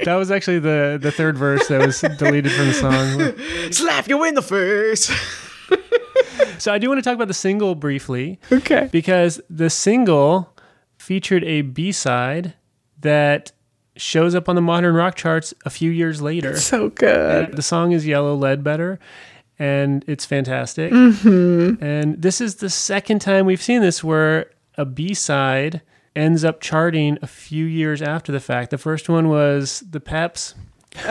That 0.04 0.14
was 0.16 0.30
actually 0.30 0.58
the 0.60 0.98
the 1.00 1.12
third 1.12 1.36
verse 1.36 1.68
that 1.68 1.86
was 1.86 2.00
deleted 2.00 2.50
from 2.52 2.66
the 2.68 2.72
song. 2.74 3.70
Slap 3.72 4.08
you 4.08 4.24
in 4.24 4.34
the 4.34 4.42
face. 4.42 5.10
So 6.58 6.72
I 6.72 6.78
do 6.78 6.88
want 6.88 6.98
to 6.98 7.02
talk 7.02 7.14
about 7.14 7.28
the 7.28 7.34
single 7.34 7.74
briefly 7.74 8.38
Okay. 8.50 8.88
because 8.90 9.40
the 9.48 9.70
single 9.70 10.56
featured 10.98 11.44
a 11.44 11.62
B-side 11.62 12.54
that 13.00 13.52
shows 13.96 14.34
up 14.34 14.48
on 14.48 14.56
the 14.56 14.62
modern 14.62 14.94
rock 14.94 15.14
charts 15.14 15.54
a 15.64 15.70
few 15.70 15.90
years 15.90 16.20
later. 16.22 16.56
So 16.58 16.88
good. 16.90 17.56
The 17.56 17.62
song 17.62 17.92
is 17.92 18.06
Yellow 18.06 18.34
Ledbetter, 18.34 18.98
and 19.60 20.04
it's 20.08 20.24
fantastic. 20.24 20.90
And 20.90 22.20
this 22.20 22.40
is 22.40 22.56
the 22.56 22.70
second 22.70 23.20
time 23.20 23.44
we've 23.46 23.62
seen 23.62 23.82
this 23.82 24.02
where 24.02 24.50
a 24.76 24.86
B 24.86 25.12
side 25.14 25.82
ends 26.16 26.44
up 26.44 26.60
charting 26.60 27.18
a 27.22 27.26
few 27.26 27.66
years 27.66 28.00
after 28.00 28.32
the 28.32 28.40
fact. 28.40 28.70
The 28.70 28.78
first 28.78 29.08
one 29.08 29.28
was 29.28 29.84
the 29.88 30.00
Peps 30.00 30.54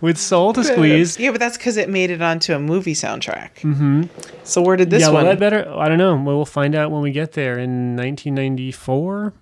with 0.00 0.18
Soul 0.18 0.52
to 0.52 0.64
Squeeze. 0.64 1.18
Yeah, 1.18 1.30
but 1.30 1.38
that's 1.40 1.56
because 1.56 1.76
it 1.76 1.88
made 1.88 2.10
it 2.10 2.20
onto 2.20 2.52
a 2.52 2.58
movie 2.58 2.94
soundtrack. 2.94 3.54
Mm-hmm. 3.60 4.02
So 4.42 4.60
where 4.60 4.76
did 4.76 4.90
this 4.90 5.02
Yellow 5.02 5.24
one? 5.24 5.38
better? 5.38 5.70
I 5.70 5.88
don't 5.88 5.98
know. 5.98 6.16
Well, 6.16 6.36
we'll 6.36 6.44
find 6.44 6.74
out 6.74 6.90
when 6.90 7.00
we 7.00 7.12
get 7.12 7.32
there 7.32 7.58
in 7.58 7.96
1994. 7.96 9.32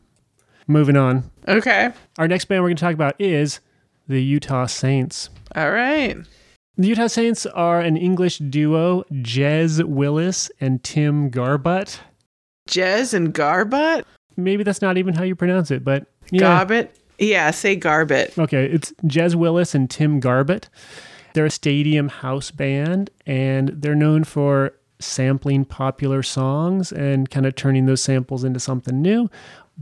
Moving 0.68 0.96
on. 0.96 1.30
Okay. 1.48 1.90
Our 2.18 2.28
next 2.28 2.44
band 2.44 2.62
we're 2.62 2.68
going 2.68 2.76
to 2.76 2.80
talk 2.82 2.94
about 2.94 3.18
is 3.18 3.60
the 4.08 4.22
Utah 4.22 4.66
Saints. 4.66 5.30
All 5.54 5.70
right. 5.70 6.18
The 6.78 6.88
Utah 6.88 7.06
Saints 7.06 7.46
are 7.46 7.80
an 7.80 7.96
English 7.96 8.36
duo, 8.38 9.02
Jez 9.10 9.82
Willis 9.82 10.50
and 10.60 10.82
Tim 10.84 11.30
Garbutt. 11.30 12.00
Jez 12.68 13.14
and 13.14 13.32
Garbutt? 13.32 14.04
Maybe 14.36 14.62
that's 14.62 14.82
not 14.82 14.98
even 14.98 15.14
how 15.14 15.22
you 15.22 15.34
pronounce 15.34 15.70
it, 15.70 15.82
but 15.82 16.06
yeah. 16.30 16.40
Garbett? 16.40 16.94
Yeah, 17.18 17.50
say 17.50 17.78
Garbutt. 17.78 18.38
Okay, 18.38 18.66
it's 18.66 18.92
Jez 19.04 19.34
Willis 19.34 19.74
and 19.74 19.88
Tim 19.88 20.20
Garbutt. 20.20 20.68
They're 21.32 21.46
a 21.46 21.50
stadium 21.50 22.08
house 22.08 22.50
band, 22.50 23.08
and 23.24 23.68
they're 23.70 23.94
known 23.94 24.24
for 24.24 24.72
sampling 24.98 25.64
popular 25.64 26.22
songs 26.22 26.92
and 26.92 27.30
kind 27.30 27.46
of 27.46 27.54
turning 27.54 27.86
those 27.86 28.02
samples 28.02 28.44
into 28.44 28.60
something 28.60 29.00
new, 29.00 29.30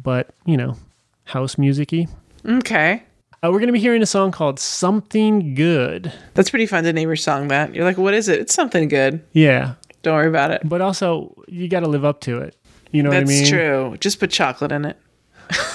but, 0.00 0.30
you 0.46 0.56
know, 0.56 0.76
house 1.24 1.58
music-y. 1.58 2.06
Okay. 2.44 3.02
Uh, 3.44 3.50
we're 3.50 3.58
going 3.58 3.66
to 3.66 3.74
be 3.74 3.80
hearing 3.80 4.00
a 4.00 4.06
song 4.06 4.30
called 4.32 4.58
Something 4.58 5.54
Good. 5.54 6.10
That's 6.32 6.48
pretty 6.48 6.64
fun 6.64 6.84
to 6.84 6.92
name 6.94 7.10
your 7.10 7.16
song 7.16 7.48
that. 7.48 7.74
You're 7.74 7.84
like, 7.84 7.98
what 7.98 8.14
is 8.14 8.26
it? 8.26 8.40
It's 8.40 8.54
something 8.54 8.88
good. 8.88 9.22
Yeah, 9.32 9.74
Don't 10.02 10.14
worry 10.14 10.28
about 10.28 10.50
it. 10.50 10.62
but 10.66 10.80
also 10.80 11.34
you 11.46 11.68
got 11.68 11.80
to 11.80 11.86
live 11.86 12.06
up 12.06 12.22
to 12.22 12.38
it. 12.38 12.56
You 12.90 13.02
know 13.02 13.10
That's 13.10 13.24
what 13.24 13.30
I 13.30 13.34
mean? 13.34 13.38
That's 13.40 13.50
true. 13.50 13.96
Just 14.00 14.18
put 14.18 14.30
chocolate 14.30 14.72
in 14.72 14.86
it. 14.86 14.96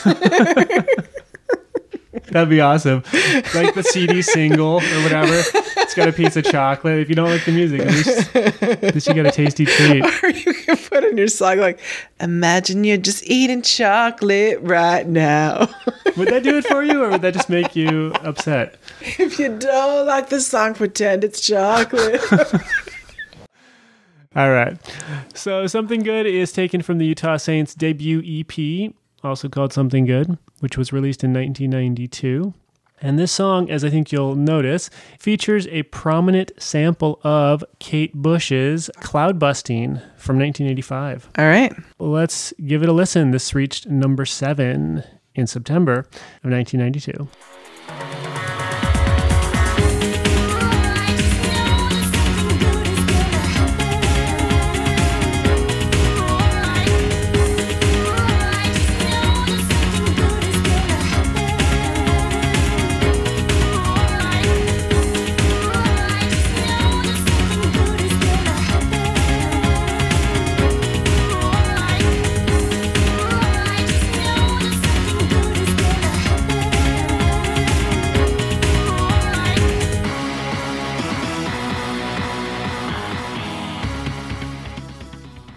That'd 2.32 2.50
be 2.50 2.60
awesome. 2.62 3.04
Like 3.54 3.76
the 3.76 3.84
CD 3.88 4.24
single 4.24 4.78
or 4.78 5.04
whatever. 5.04 5.44
It's 5.78 5.94
got 5.94 6.08
a 6.08 6.14
piece 6.14 6.36
of 6.38 6.46
chocolate. 6.46 7.00
If 7.00 7.10
you 7.10 7.16
don't 7.16 7.30
like 7.30 7.46
the 7.46 7.52
music, 7.52 7.82
at 7.82 7.88
least, 7.88 8.36
at 8.36 8.94
least 8.96 9.08
you 9.08 9.14
got 9.14 9.28
a 9.28 9.32
tasty 9.32 9.66
treat. 9.66 10.04
Or 10.24 10.30
you 10.30 10.54
can 10.54 10.76
put 11.00 11.10
in 11.10 11.18
your 11.18 11.28
song 11.28 11.58
like, 11.58 11.80
imagine 12.20 12.84
you're 12.84 12.98
just 12.98 13.24
eating 13.30 13.62
chocolate 13.62 14.60
right 14.62 15.08
now. 15.08 15.70
Would 16.18 16.30
that 16.30 16.44
do 16.44 16.58
it 16.58 16.66
for 16.66 16.84
you, 16.84 17.04
or 17.04 17.12
would 17.12 17.22
that 17.22 17.34
just 17.34 17.50
make 17.50 17.76
you 17.76 18.12
upset? 18.24 18.76
if 19.02 19.40
you 19.40 19.58
don't 19.58 20.06
like 20.06 20.30
the 20.30 20.42
song, 20.42 20.74
pretend 20.74 21.24
it's 21.24 21.40
chocolate. 21.40 22.22
All 24.36 24.50
right. 24.50 24.78
So, 25.34 25.68
Something 25.68 26.02
Good 26.02 26.26
is 26.26 26.52
taken 26.52 26.82
from 26.82 26.98
the 26.98 27.06
Utah 27.06 27.38
Saints 27.38 27.74
debut 27.74 28.22
EP, 28.26 28.94
also 29.24 29.48
called 29.48 29.72
Something 29.72 30.06
Good, 30.06 30.38
which 30.60 30.78
was 30.78 30.92
released 30.92 31.24
in 31.24 31.32
1992. 31.32 32.54
And 33.02 33.18
this 33.18 33.32
song, 33.32 33.70
as 33.70 33.84
I 33.84 33.90
think 33.90 34.12
you'll 34.12 34.36
notice, 34.36 34.90
features 35.20 35.68
a 35.68 35.84
prominent 35.84 36.52
sample 36.58 37.20
of 37.24 37.64
Kate 37.80 38.14
Bush's 38.14 38.90
Cloud 39.00 39.40
Busting 39.40 40.02
from 40.18 40.38
1985. 40.38 41.30
All 41.38 41.46
right. 41.46 41.74
Let's 41.98 42.54
give 42.66 42.84
it 42.84 42.90
a 42.90 42.94
listen. 42.94 43.32
This 43.32 43.56
reached 43.56 43.88
number 43.88 44.26
seven 44.26 45.04
in 45.36 45.48
September 45.48 46.00
of 46.44 46.52
1992. 46.52 47.28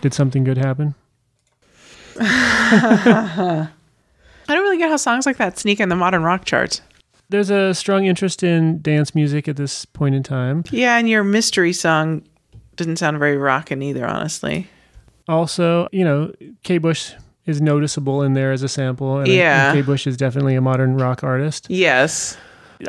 Did 0.02 0.12
something 0.12 0.44
good 0.44 0.58
happen? 0.58 0.94
I 2.20 3.68
don't 4.48 4.62
really 4.62 4.76
get 4.78 4.90
how 4.90 4.96
songs 4.96 5.24
like 5.24 5.38
that 5.38 5.58
sneak 5.58 5.80
in 5.80 5.88
the 5.88 5.96
modern 5.96 6.22
rock 6.22 6.44
charts. 6.44 6.82
There's 7.30 7.48
a 7.48 7.72
strong 7.72 8.04
interest 8.04 8.42
in 8.42 8.82
dance 8.82 9.14
music 9.14 9.48
at 9.48 9.56
this 9.56 9.86
point 9.86 10.14
in 10.14 10.22
time. 10.22 10.64
Yeah, 10.70 10.98
and 10.98 11.08
your 11.08 11.24
mystery 11.24 11.72
song 11.72 12.22
didn't 12.76 12.96
sound 12.96 13.18
very 13.18 13.36
rockin' 13.38 13.80
either, 13.80 14.06
honestly. 14.06 14.68
Also, 15.28 15.88
you 15.92 16.04
know, 16.04 16.32
Kate 16.64 16.78
Bush 16.78 17.12
is 17.46 17.62
noticeable 17.62 18.22
in 18.22 18.34
there 18.34 18.52
as 18.52 18.62
a 18.62 18.68
sample. 18.68 19.18
And 19.18 19.28
Yeah. 19.28 19.72
Kate 19.72 19.86
Bush 19.86 20.06
is 20.06 20.16
definitely 20.16 20.56
a 20.56 20.60
modern 20.60 20.96
rock 20.96 21.24
artist. 21.24 21.66
Yes. 21.70 22.36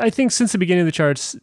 I 0.00 0.10
think 0.10 0.32
since 0.32 0.52
the 0.52 0.58
beginning 0.58 0.80
of 0.82 0.86
the 0.86 0.92
charts, 0.92 1.36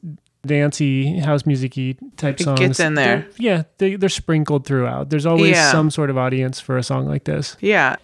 dancey, 0.46 1.20
house 1.20 1.46
musicy 1.46 1.98
type 2.18 2.40
It 2.40 2.44
songs. 2.44 2.60
gets 2.60 2.80
in 2.80 2.96
there. 2.96 3.20
they're- 3.20 3.30
Yeah, 3.38 3.64
they, 3.78 3.96
they're 3.96 4.10
sprinkled 4.10 4.66
throughout. 4.66 5.10
There's 5.10 5.26
always 5.26 5.52
Yeah. 5.52 5.72
some 5.72 5.90
sort 5.92 6.10
of 6.10 6.18
audience 6.18 6.60
for 6.60 6.78
a 6.78 6.84
song 6.84 7.08
like 7.08 7.26
this. 7.26 7.56
Yeah. 7.60 7.96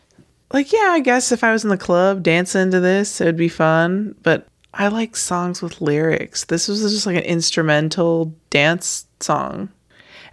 Like, 0.54 0.72
yeah, 0.72 0.90
I 0.92 1.00
guess 1.02 1.32
if 1.32 1.44
I 1.44 1.52
was 1.52 1.64
in 1.64 1.70
the 1.70 1.78
club 1.78 2.24
dancing 2.24 2.72
to 2.72 2.80
this, 2.80 3.20
it 3.20 3.26
would 3.26 3.38
be 3.38 3.50
fun. 3.50 4.16
But 4.24 4.48
I 4.74 4.88
like 4.88 5.16
songs 5.16 5.62
with 5.62 5.82
lyrics. 5.82 6.46
This 6.46 6.68
was 6.68 6.82
just 6.82 7.06
like 7.06 7.18
an 7.18 7.24
instrumental 7.24 8.34
dance 8.50 9.06
song. 9.20 9.70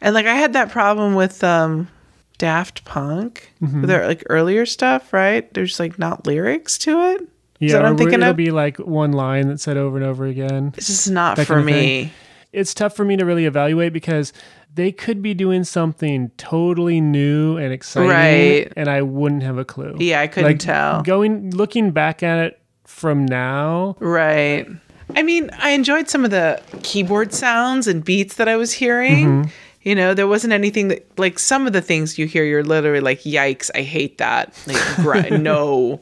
And 0.01 0.14
like 0.14 0.27
I 0.27 0.35
had 0.35 0.53
that 0.53 0.71
problem 0.71 1.14
with 1.14 1.43
um 1.43 1.88
Daft 2.37 2.85
Punk 2.85 3.53
with 3.61 3.87
their 3.87 4.07
like 4.07 4.23
earlier 4.29 4.67
stuff, 4.67 5.12
right? 5.12 5.53
There's 5.55 5.81
like 5.81 5.99
not 5.99 6.27
lyrics 6.27 6.77
to 6.79 7.01
it. 7.12 7.29
Is 7.66 7.72
Yeah, 7.72 7.81
I'm 7.83 7.96
thinking 7.96 8.20
it'll 8.20 8.31
of? 8.31 8.37
be 8.37 8.50
like 8.50 8.79
one 8.79 9.12
line 9.12 9.48
that's 9.48 9.62
said 9.62 9.77
over 9.77 9.96
and 9.96 10.07
over 10.07 10.24
again. 10.27 10.72
It's 10.77 10.87
just 10.87 11.11
not 11.11 11.38
for 11.40 11.62
me. 11.62 12.12
It's 12.53 12.72
tough 12.74 12.94
for 12.94 13.05
me 13.05 13.16
to 13.16 13.24
really 13.24 13.46
evaluate 13.46 13.92
because 13.92 14.33
they 14.72 14.92
could 14.92 15.22
be 15.22 15.35
doing 15.35 15.64
something 15.64 16.31
totally 16.37 17.00
new 17.00 17.57
and 17.57 17.72
exciting, 17.72 18.11
Right. 18.11 18.72
and 18.77 18.88
I 18.88 19.03
wouldn't 19.03 19.42
have 19.42 19.59
a 19.59 19.64
clue. 19.64 19.96
Yeah, 19.98 20.20
I 20.20 20.27
couldn't 20.29 20.59
tell. 20.59 21.03
Going 21.03 21.50
looking 21.50 21.90
back 21.90 22.22
at 22.22 22.38
it 22.44 22.61
from 22.85 23.24
now. 23.27 23.96
Right. 24.00 24.68
I 25.16 25.22
mean, 25.22 25.50
I 25.59 25.70
enjoyed 25.70 26.09
some 26.09 26.24
of 26.24 26.31
the 26.31 26.61
keyboard 26.83 27.33
sounds 27.33 27.87
and 27.87 28.05
beats 28.05 28.37
that 28.37 28.48
I 28.48 28.57
was 28.57 28.72
hearing. 28.72 29.27
Mm-hmm. 29.27 29.50
You 29.83 29.94
know, 29.94 30.14
there 30.14 30.27
wasn't 30.27 30.53
anything 30.55 30.88
that, 30.88 31.07
like, 31.18 31.38
some 31.38 31.66
of 31.66 31.72
the 31.74 31.83
things 31.83 32.18
you 32.18 32.27
hear, 32.27 32.42
you're 32.44 32.64
literally 32.64 33.00
like, 33.00 33.20
yikes, 33.20 33.70
I 33.74 33.83
hate 33.83 34.16
that. 34.18 34.57
Like, 34.66 34.96
gr- 34.96 35.37
no. 35.37 36.00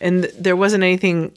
And 0.00 0.24
there 0.38 0.56
wasn't 0.56 0.84
anything 0.84 1.32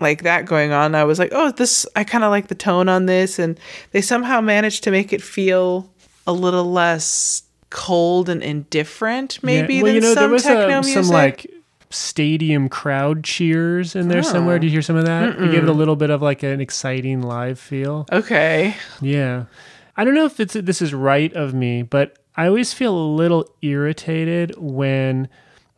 like 0.00 0.22
that 0.22 0.46
going 0.46 0.72
on. 0.72 0.94
I 0.94 1.04
was 1.04 1.18
like, 1.18 1.30
oh, 1.32 1.52
this, 1.52 1.86
I 1.94 2.04
kind 2.04 2.24
of 2.24 2.30
like 2.30 2.48
the 2.48 2.54
tone 2.54 2.88
on 2.88 3.06
this. 3.06 3.38
And 3.38 3.58
they 3.92 4.00
somehow 4.00 4.40
managed 4.40 4.84
to 4.84 4.90
make 4.90 5.12
it 5.12 5.22
feel 5.22 5.90
a 6.26 6.32
little 6.32 6.70
less 6.70 7.42
cold 7.70 8.28
and 8.28 8.42
indifferent, 8.42 9.42
maybe, 9.42 9.76
Yeah. 9.76 9.82
Well, 9.82 9.86
than 9.86 9.94
you 9.94 10.00
know, 10.00 10.14
some 10.14 10.22
there 10.22 10.30
was 10.30 10.42
techno 10.42 10.78
uh, 10.78 10.82
music. 10.82 11.04
some 11.04 11.12
like 11.12 11.50
stadium 11.90 12.68
crowd 12.68 13.22
cheers 13.24 13.94
in 13.94 14.08
there 14.08 14.22
somewhere. 14.22 14.56
Oh. 14.56 14.58
Did 14.58 14.66
you 14.66 14.72
hear 14.72 14.82
some 14.82 14.96
of 14.96 15.06
that? 15.06 15.30
It 15.40 15.50
gave 15.50 15.62
it 15.62 15.68
a 15.68 15.72
little 15.72 15.96
bit 15.96 16.10
of 16.10 16.22
like 16.22 16.42
an 16.42 16.60
exciting 16.60 17.22
live 17.22 17.58
feel. 17.58 18.06
okay. 18.12 18.76
Yeah. 19.00 19.44
I 19.96 20.04
don't 20.04 20.14
know 20.14 20.24
if 20.24 20.40
it's 20.40 20.54
this 20.54 20.80
is 20.80 20.94
right 20.94 21.32
of 21.34 21.52
me, 21.52 21.82
but 21.82 22.18
I 22.34 22.46
always 22.46 22.72
feel 22.72 22.96
a 22.96 23.08
little 23.14 23.48
irritated 23.60 24.54
when 24.56 25.28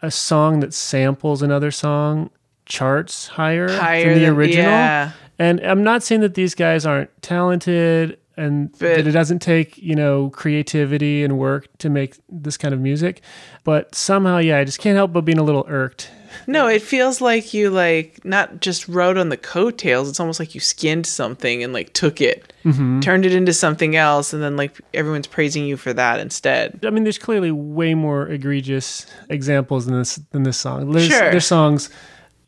a 0.05 0.11
song 0.11 0.61
that 0.61 0.73
samples 0.75 1.43
another 1.43 1.71
song 1.71 2.31
charts 2.67 3.29
higher, 3.29 3.69
Higher 3.71 4.05
than 4.11 4.15
the 4.15 4.21
than- 4.27 4.35
original. 4.35 4.65
yeah. 4.65 5.11
And 5.39 5.61
I'm 5.61 5.83
not 5.83 6.03
saying 6.03 6.21
that 6.21 6.35
these 6.35 6.55
guys 6.55 6.87
aren't 6.87 7.11
talented 7.23 8.19
and 8.37 8.71
But- 8.73 8.79
that 8.97 9.07
it 9.07 9.13
doesn't 9.13 9.41
take, 9.41 9.77
you 9.79 9.95
know, 9.95 10.31
creativity 10.31 11.25
and 11.25 11.39
work 11.39 11.67
to 11.79 11.91
make 11.91 12.17
this 12.29 12.57
kind 12.57 12.73
of 12.75 12.81
music, 12.81 13.21
but 13.65 13.95
somehow 13.95 14.39
yeah, 14.39 14.59
I 14.59 14.65
just 14.65 14.79
can't 14.79 14.97
help 14.97 15.13
but 15.13 15.25
being 15.25 15.39
a 15.39 15.43
little 15.43 15.65
irked. 15.69 16.11
No, 16.47 16.67
it 16.67 16.83
feels 16.83 17.21
like 17.21 17.55
you 17.55 17.71
like 17.71 18.25
not 18.25 18.61
just 18.61 18.89
rode 18.89 19.17
on 19.19 19.29
the 19.29 19.37
coattails. 19.37 20.09
It's 20.09 20.21
almost 20.21 20.39
like 20.41 20.55
you 20.55 20.61
skinned 20.61 21.07
something 21.07 21.63
and 21.63 21.73
like 21.73 21.93
took 21.93 22.21
it, 22.21 22.53
Mm-hmm. 22.65 23.01
turned 23.01 23.27
it 23.27 23.33
into 23.35 23.53
something 23.53 23.95
else, 23.97 24.33
and 24.33 24.43
then 24.43 24.57
like 24.57 24.81
everyone's 24.95 25.27
praising 25.27 25.67
you 25.67 25.77
for 25.77 25.93
that 25.93 26.19
instead. 26.21 26.81
I 26.85 26.91
mean, 26.91 27.03
there's 27.05 27.19
clearly 27.19 27.51
way 27.51 27.95
more 27.95 28.27
egregious 28.29 29.07
examples 29.29 29.87
than 29.87 29.99
this 29.99 30.17
than 30.31 30.45
this 30.45 30.57
song. 30.59 30.91
There's, 30.91 31.07
Sure. 31.09 31.31
there's 31.31 31.47
songs, 31.47 31.91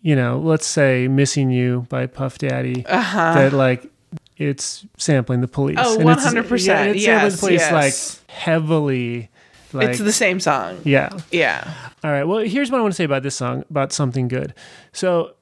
you 0.03 0.17
know, 0.17 0.39
let's 0.39 0.67
say 0.67 1.07
"Missing 1.09 1.51
You" 1.51 1.87
by 1.91 2.07
Puff 2.07 2.39
Daddy, 2.39 2.85
Uh-huh. 2.87 3.35
that 3.35 3.53
like 3.53 3.91
it's 4.39 4.85
sampling 4.99 5.41
the 5.41 5.49
police. 5.49 5.79
Oh, 5.81 5.99
And 5.99 6.09
it's- 6.11 6.27
100%. 6.27 6.67
Yeah, 6.67 6.85
it's 6.85 7.05
sampling 7.05 7.23
Yes, 7.23 7.33
the 7.35 7.39
police 7.39 7.61
yes. 7.61 7.73
like 7.73 8.31
heavily. 8.31 9.31
Like, 9.77 9.91
it's 9.91 9.99
the 9.99 10.13
same 10.13 10.41
song. 10.41 10.79
yeah. 10.85 11.11
Yeah. 11.31 11.73
All 12.05 12.11
right. 12.11 12.25
Well, 12.25 12.41
here's 12.41 12.71
what 12.71 12.79
I 12.79 12.83
want 12.83 12.93
to 12.93 12.97
say 12.97 13.05
about 13.05 13.23
this 13.23 13.35
song, 13.37 13.65
about 13.71 13.93
Something 13.93 14.29
Good. 14.29 14.55
So, 14.93 15.35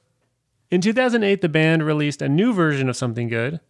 in 0.70 0.81
2008, 0.81 1.40
the 1.40 1.49
band 1.49 1.85
released 1.85 2.20
a 2.23 2.29
new 2.29 2.53
version 2.53 2.88
of 2.88 2.97
Something 2.97 3.29
Good, 3.29 3.61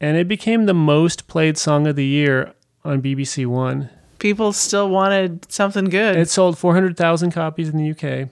and 0.00 0.16
it 0.16 0.28
became 0.28 0.66
the 0.66 0.74
most 0.74 1.26
played 1.28 1.58
song 1.58 1.86
of 1.86 1.96
the 1.96 2.06
year 2.06 2.52
on 2.84 3.02
BBC 3.02 3.46
One. 3.46 3.90
People 4.18 4.52
still 4.52 4.88
wanted 4.88 5.50
something 5.52 5.86
good. 5.86 6.16
It 6.16 6.30
sold 6.30 6.56
400,000 6.56 7.30
copies 7.32 7.68
in 7.68 7.76
the 7.76 7.90
UK. 7.90 8.28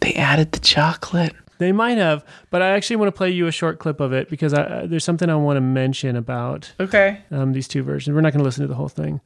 they 0.00 0.14
added 0.14 0.52
the 0.52 0.58
chocolate. 0.58 1.34
They 1.58 1.72
might 1.72 1.96
have, 1.98 2.22
but 2.50 2.60
I 2.60 2.70
actually 2.70 2.96
want 2.96 3.08
to 3.08 3.16
play 3.16 3.30
you 3.30 3.46
a 3.46 3.52
short 3.52 3.78
clip 3.78 3.98
of 4.00 4.12
it 4.12 4.28
because 4.28 4.52
I, 4.52 4.62
uh, 4.62 4.86
there's 4.86 5.04
something 5.04 5.30
I 5.30 5.36
want 5.36 5.56
to 5.56 5.62
mention 5.62 6.14
about 6.16 6.72
Okay. 6.78 7.20
um, 7.30 7.52
these 7.54 7.66
two 7.66 7.82
versions. 7.82 8.14
We're 8.14 8.20
not 8.20 8.32
going 8.34 8.40
to 8.40 8.44
listen 8.44 8.62
to 8.62 8.68
the 8.68 8.74
whole 8.74 8.88
thing. 8.90 9.20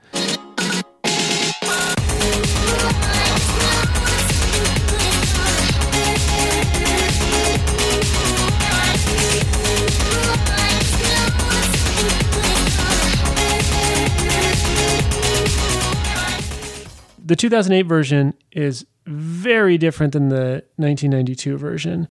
The 17.30 17.36
2008 17.36 17.82
version 17.82 18.34
is 18.50 18.84
very 19.06 19.78
different 19.78 20.14
than 20.14 20.30
the 20.30 20.64
1992 20.78 21.56
version. 21.58 22.08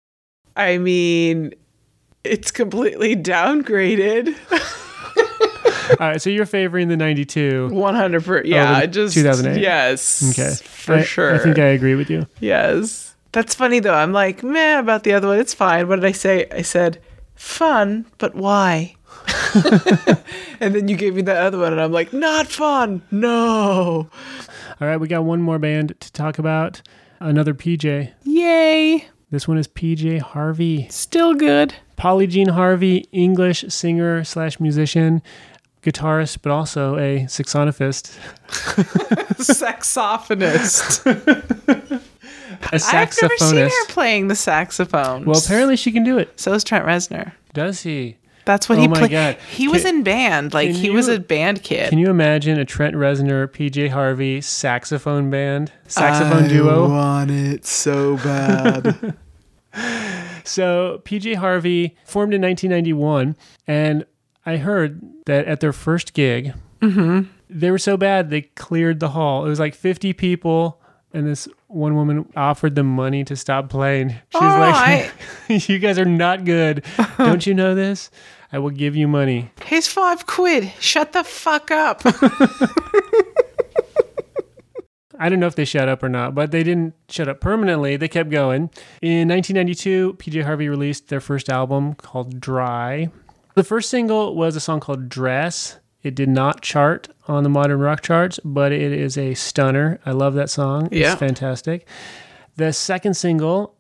I 0.56 0.78
mean, 0.78 1.56
it's 2.24 2.52
completely 2.52 3.16
downgraded. 3.16 4.36
All 6.00 6.08
right, 6.08 6.22
so 6.22 6.30
you're 6.30 6.46
favoring 6.46 6.90
the 6.90 6.98
92. 6.98 7.70
100 7.70 8.24
per 8.24 8.38
oh, 8.38 8.42
yeah, 8.46 8.74
the 8.74 8.78
I 8.78 8.86
just 8.86 9.16
2008. 9.16 9.60
Yes. 9.60 10.38
Okay. 10.40 10.54
For 10.54 10.94
I- 10.98 11.02
sure. 11.02 11.34
I 11.34 11.40
think 11.40 11.58
I 11.58 11.70
agree 11.70 11.96
with 11.96 12.12
you. 12.12 12.28
Yes. 12.40 13.16
That's 13.32 13.56
funny 13.56 13.80
though. 13.80 13.96
I'm 13.96 14.14
like, 14.14 14.44
meh 14.44 14.78
about 14.78 15.04
the 15.04 15.14
other 15.14 15.30
one. 15.30 15.40
It's 15.40 15.56
fine. 15.56 15.88
What 15.88 15.96
did 15.96 16.06
I 16.06 16.12
say? 16.12 16.46
I 16.52 16.62
said, 16.62 17.02
fun, 17.34 18.06
but 18.20 18.36
why? 18.36 18.97
and 20.60 20.74
then 20.76 20.88
you 20.88 20.96
gave 20.96 21.16
me 21.16 21.22
the 21.22 21.36
other 21.36 21.58
one, 21.58 21.72
and 21.72 21.82
I'm 21.82 21.92
like, 21.92 22.14
not 22.14 22.48
fun. 22.48 23.02
No. 23.12 24.10
All 24.80 24.88
right, 24.88 24.98
we 24.98 25.08
got 25.08 25.24
one 25.24 25.42
more 25.42 25.60
band 25.60 25.94
to 26.00 26.12
talk 26.12 26.40
about. 26.40 26.82
Another 27.20 27.54
PJ. 27.54 28.12
Yay. 28.24 29.08
This 29.32 29.48
one 29.48 29.58
is 29.58 29.68
PJ 29.68 30.22
Harvey. 30.22 30.88
Still 30.90 31.34
good. 31.34 31.74
Polly 31.96 32.28
Jean 32.28 32.50
Harvey, 32.50 33.06
English 33.12 33.66
singer 33.70 34.24
slash 34.24 34.60
musician, 34.60 35.22
guitarist, 35.82 36.40
but 36.42 36.52
also 36.52 36.98
a 36.98 37.26
saxophonist. 37.26 38.18
Saxophonist. 39.38 41.06
I've 42.72 43.22
never 43.22 43.38
seen 43.38 43.58
her 43.58 43.86
playing 43.88 44.28
the 44.28 44.36
saxophone. 44.36 45.26
Well, 45.26 45.40
apparently 45.40 45.76
she 45.76 45.92
can 45.92 46.04
do 46.04 46.18
it. 46.18 46.40
so 46.40 46.54
is 46.54 46.64
Trent 46.64 46.86
Reznor. 46.86 47.34
Does 47.54 47.82
he? 47.82 48.18
That's 48.48 48.68
what 48.68 48.80
Oh 48.80 48.82
he 48.82 48.88
played. 48.88 49.12
God. 49.12 49.38
He 49.52 49.68
was 49.68 49.86
in 49.86 50.04
band. 50.04 50.54
Like 50.54 50.72
can 50.72 50.76
he 50.76 50.90
was 50.90 51.08
a 51.08 51.20
band 51.20 51.62
kid. 51.62 51.90
Can 51.90 52.00
you 52.00 52.10
imagine 52.10 52.58
a 52.60 52.66
Trent 52.66 52.96
Reznor, 52.96 53.48
PJ 53.48 53.90
Harvey 53.90 54.42
saxophone 54.42 55.30
band, 55.30 55.72
saxophone 55.88 56.48
duo? 56.48 56.86
I 56.86 56.88
want 56.88 57.32
it 57.32 57.66
so 57.66 58.18
bad. 58.18 59.16
So 60.48 61.02
PJ 61.04 61.36
Harvey 61.36 61.96
formed 62.06 62.34
in 62.34 62.42
1991, 62.42 63.36
and 63.68 64.06
I 64.46 64.58
heard 64.58 65.02
that 65.26 65.46
at 65.46 65.60
their 65.60 65.74
first 65.74 66.14
gig, 66.14 66.54
mm-hmm. 66.82 67.30
they 67.50 67.70
were 67.70 67.78
so 67.78 67.98
bad 67.98 68.30
they 68.30 68.44
cleared 68.44 69.00
the 69.00 69.10
hall. 69.10 69.46
It 69.46 69.50
was 69.50 69.60
like 69.60 69.76
50 69.76 70.14
people, 70.14 70.82
and 71.14 71.28
this 71.28 71.48
one 71.68 71.96
woman 71.96 72.32
offered 72.36 72.76
them 72.76 72.88
money 72.88 73.24
to 73.26 73.36
stop 73.36 73.70
playing. 73.70 74.10
She's 74.10 74.42
All 74.42 74.60
like, 74.60 75.12
"You 75.50 75.80
guys 75.80 76.00
are 76.00 76.06
not 76.06 76.46
good. 76.46 76.86
Don't 77.18 77.46
you 77.46 77.54
know 77.54 77.76
this? 77.76 78.10
I 78.52 78.60
will 78.60 78.70
give 78.72 78.96
you 78.96 79.08
money." 79.08 79.52
Here's 79.64 79.88
five 79.88 80.26
quid. 80.26 80.72
Shut 80.80 81.14
the 81.14 81.24
fuck 81.24 81.72
up. 81.72 82.02
I 85.20 85.30
don't 85.30 85.40
know 85.40 85.48
if 85.48 85.56
they 85.56 85.66
shut 85.66 85.90
up 85.90 86.04
or 86.04 86.10
not, 86.10 86.36
but 86.36 86.52
they 86.52 86.64
didn't 86.64 86.94
shut 87.10 87.28
up 87.28 87.42
permanently. 87.42 87.98
They 87.98 88.08
kept 88.08 88.30
going. 88.30 88.70
In 89.02 89.28
1992, 89.28 90.14
PJ 90.20 90.44
Harvey 90.44 90.70
released 90.70 91.08
their 91.08 91.20
first 91.20 91.50
album 91.50 91.96
called 91.96 92.40
Dry. 92.40 93.10
The 93.56 93.64
first 93.64 93.90
single 93.90 94.36
was 94.36 94.56
a 94.56 94.60
song 94.60 94.80
called 94.80 95.10
Dress. 95.10 95.80
It 96.04 96.14
did 96.14 96.30
not 96.30 96.62
chart 96.62 97.10
on 97.28 97.44
the 97.44 97.50
modern 97.50 97.80
rock 97.80 98.02
charts, 98.02 98.40
but 98.46 98.72
it 98.72 98.94
is 98.94 99.18
a 99.18 99.34
stunner. 99.34 100.00
I 100.06 100.12
love 100.12 100.36
that 100.36 100.50
song. 100.50 100.90
Yeah. 100.92 101.14
It's 101.14 101.20
fantastic. 101.20 101.88
The 102.56 102.72
second 102.72 103.16
single 103.16 103.76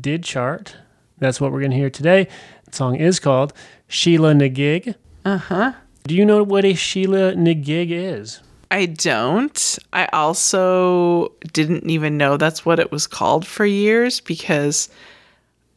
did 0.00 0.22
chart. 0.22 0.76
That's 1.20 1.40
what 1.40 1.52
we're 1.52 1.60
going 1.60 1.70
to 1.70 1.76
hear 1.76 1.90
today. 1.90 2.26
The 2.66 2.76
song 2.76 2.96
is 2.96 3.20
called 3.20 3.52
Sheela-na-gig. 3.88 4.94
Uh 5.24 5.36
huh. 5.38 5.72
Do 6.04 6.14
you 6.14 6.24
know 6.24 6.42
what 6.42 6.64
a 6.64 6.72
Sheela-na-gig 6.74 7.90
is? 7.92 8.40
I 8.70 8.86
don't. 8.86 9.78
I 9.92 10.06
also 10.12 11.32
didn't 11.52 11.90
even 11.90 12.16
know 12.16 12.36
that's 12.36 12.64
what 12.64 12.78
it 12.78 12.90
was 12.92 13.06
called 13.06 13.46
for 13.46 13.66
years 13.66 14.20
because 14.20 14.88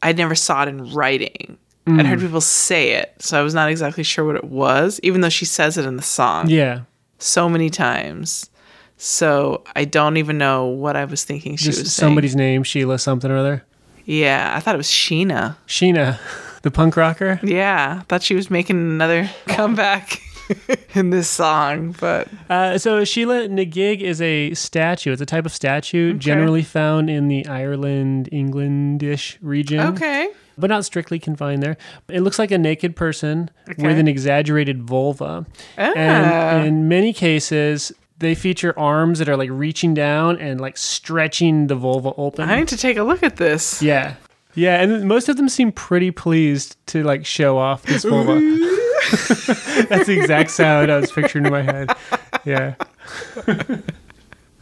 I 0.02 0.14
never 0.14 0.36
saw 0.36 0.64
it 0.64 0.70
in 0.70 0.92
writing. 0.94 1.58
I'd 1.86 2.06
heard 2.06 2.22
people 2.22 2.40
say 2.40 2.92
it, 2.92 3.14
so 3.20 3.38
I 3.38 3.42
was 3.44 3.54
not 3.54 3.70
exactly 3.70 4.04
sure 4.06 4.24
what 4.24 4.38
it 4.38 4.46
was, 4.46 5.02
even 5.04 5.20
though 5.20 5.28
she 5.28 5.44
says 5.44 5.78
it 5.78 5.86
in 5.86 5.98
the 5.98 6.02
song 6.02 6.48
Yeah. 6.50 6.82
so 7.20 7.50
many 7.50 7.70
times. 7.70 8.50
So 8.96 9.66
I 9.76 9.84
don't 9.84 10.16
even 10.16 10.38
know 10.38 10.66
what 10.68 10.96
I 10.96 11.04
was 11.04 11.26
thinking 11.26 11.58
she 11.58 11.66
Just 11.66 11.80
was 11.84 11.92
saying. 11.94 12.08
somebody's 12.12 12.38
name, 12.38 12.64
Sheila 12.64 13.00
something 13.00 13.30
or 13.30 13.36
other. 13.38 13.66
Yeah, 14.06 14.54
I 14.56 14.60
thought 14.60 14.76
it 14.76 14.78
was 14.78 14.88
Sheena. 14.88 15.56
Sheena, 15.68 16.20
the 16.62 16.72
punk 16.72 16.98
rocker. 16.98 17.40
Yeah, 17.44 18.00
I 18.02 18.04
thought 18.04 18.24
she 18.24 18.36
was 18.36 18.50
making 18.50 18.78
another 18.78 19.30
comeback 19.48 20.22
in 20.96 21.10
this 21.10 21.30
song, 21.30 21.96
but 22.00 22.28
Uh, 22.50 22.78
so 22.78 23.02
Sheela-na-gig 23.04 24.02
is 24.02 24.22
a 24.22 24.54
statue. 24.54 25.12
It's 25.14 25.22
a 25.22 25.26
type 25.26 25.46
of 25.46 25.54
statue 25.54 26.14
generally 26.14 26.64
found 26.64 27.10
in 27.10 27.28
the 27.30 27.46
Ireland, 27.48 28.30
Englandish 28.32 29.38
region. 29.42 29.80
okay. 29.80 30.30
But 30.56 30.70
not 30.70 30.86
strictly 30.86 31.18
confined 31.18 31.64
there. 31.64 31.78
It 32.10 32.20
looks 32.22 32.38
like 32.38 32.52
a 32.52 32.60
naked 32.60 32.96
person 32.96 33.50
with 33.80 33.98
an 33.98 34.08
exaggerated 34.08 34.84
vulva. 34.84 35.48
Ah. 35.80 35.94
And 35.96 36.68
in 36.68 36.88
many 36.88 37.12
cases, 37.12 37.92
they 38.18 38.36
feature 38.36 38.78
arms 38.78 39.20
that 39.20 39.30
are 39.30 39.38
like 39.38 39.50
reaching 39.52 39.94
down 39.94 40.40
and 40.40 40.60
like 40.62 40.78
stretching 40.78 41.68
the 41.68 41.76
vulva 41.76 42.14
open. 42.18 42.50
I 42.50 42.60
need 42.60 42.68
to 42.70 42.78
take 42.78 42.98
a 42.98 43.04
look 43.04 43.24
at 43.24 43.38
this. 43.38 43.82
yeah. 43.82 44.16
Yeah, 44.56 44.82
and 44.82 45.08
most 45.08 45.30
of 45.30 45.38
them 45.38 45.50
seem 45.50 45.72
pretty 45.72 46.12
pleased 46.12 46.78
to 46.88 47.04
like 47.04 47.26
show 47.26 47.58
off 47.58 47.84
this 47.84 48.04
vulva. 48.04 48.34
That's 49.90 50.06
the 50.06 50.18
exact 50.20 50.52
sound 50.52 50.92
I 50.92 51.00
was 51.00 51.12
picturing 51.12 51.48
in 51.48 51.52
my 51.52 51.64
head. 51.64 51.90
Yeah. 52.46 52.76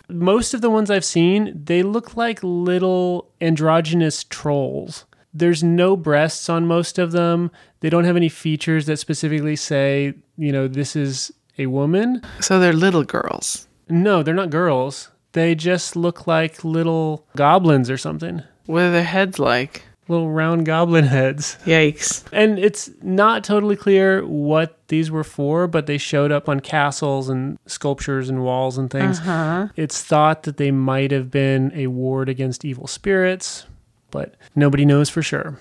most 0.09 0.53
of 0.53 0.61
the 0.61 0.69
ones 0.69 0.89
I've 0.89 1.05
seen, 1.05 1.59
they 1.61 1.83
look 1.83 2.15
like 2.15 2.39
little 2.41 3.31
androgynous 3.41 4.23
trolls. 4.23 5.05
There's 5.33 5.63
no 5.63 5.95
breasts 5.95 6.49
on 6.49 6.67
most 6.67 6.99
of 6.99 7.11
them. 7.11 7.51
They 7.79 7.89
don't 7.89 8.03
have 8.03 8.17
any 8.17 8.29
features 8.29 8.85
that 8.85 8.97
specifically 8.97 9.55
say, 9.55 10.13
you 10.37 10.51
know, 10.51 10.67
this 10.67 10.95
is 10.95 11.31
a 11.57 11.67
woman. 11.67 12.21
So 12.39 12.59
they're 12.59 12.73
little 12.73 13.03
girls. 13.03 13.67
No, 13.89 14.23
they're 14.23 14.33
not 14.33 14.49
girls. 14.49 15.09
They 15.33 15.55
just 15.55 15.95
look 15.95 16.27
like 16.27 16.63
little 16.63 17.25
goblins 17.35 17.89
or 17.89 17.97
something. 17.97 18.43
What 18.65 18.83
are 18.83 18.91
their 18.91 19.03
heads 19.03 19.39
like? 19.39 19.83
Little 20.07 20.29
round 20.29 20.65
goblin 20.65 21.05
heads. 21.05 21.57
Yikes. 21.65 22.25
And 22.33 22.59
it's 22.59 22.89
not 23.01 23.43
totally 23.43 23.75
clear 23.75 24.25
what 24.25 24.77
these 24.89 25.09
were 25.09 25.23
for, 25.23 25.67
but 25.67 25.85
they 25.85 25.97
showed 25.97 26.31
up 26.31 26.49
on 26.49 26.59
castles 26.59 27.29
and 27.29 27.57
sculptures 27.65 28.29
and 28.29 28.43
walls 28.43 28.77
and 28.77 28.89
things. 28.89 29.19
Uh-huh. 29.19 29.69
It's 29.77 30.01
thought 30.03 30.43
that 30.43 30.57
they 30.57 30.71
might 30.71 31.11
have 31.11 31.31
been 31.31 31.71
a 31.73 31.87
ward 31.87 32.27
against 32.27 32.65
evil 32.65 32.87
spirits, 32.87 33.65
but 34.09 34.35
nobody 34.55 34.83
knows 34.83 35.09
for 35.09 35.21
sure. 35.21 35.57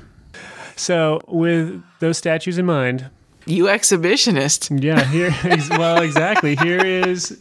So, 0.75 1.21
with 1.29 1.83
those 2.01 2.19
statues 2.19 2.59
in 2.59 2.65
mind, 2.67 3.11
You 3.47 3.65
exhibitionist. 3.65 4.83
yeah, 4.83 5.05
here, 5.05 5.35
well, 5.79 6.03
exactly. 6.03 6.57
Here 6.57 6.85
is 6.85 7.37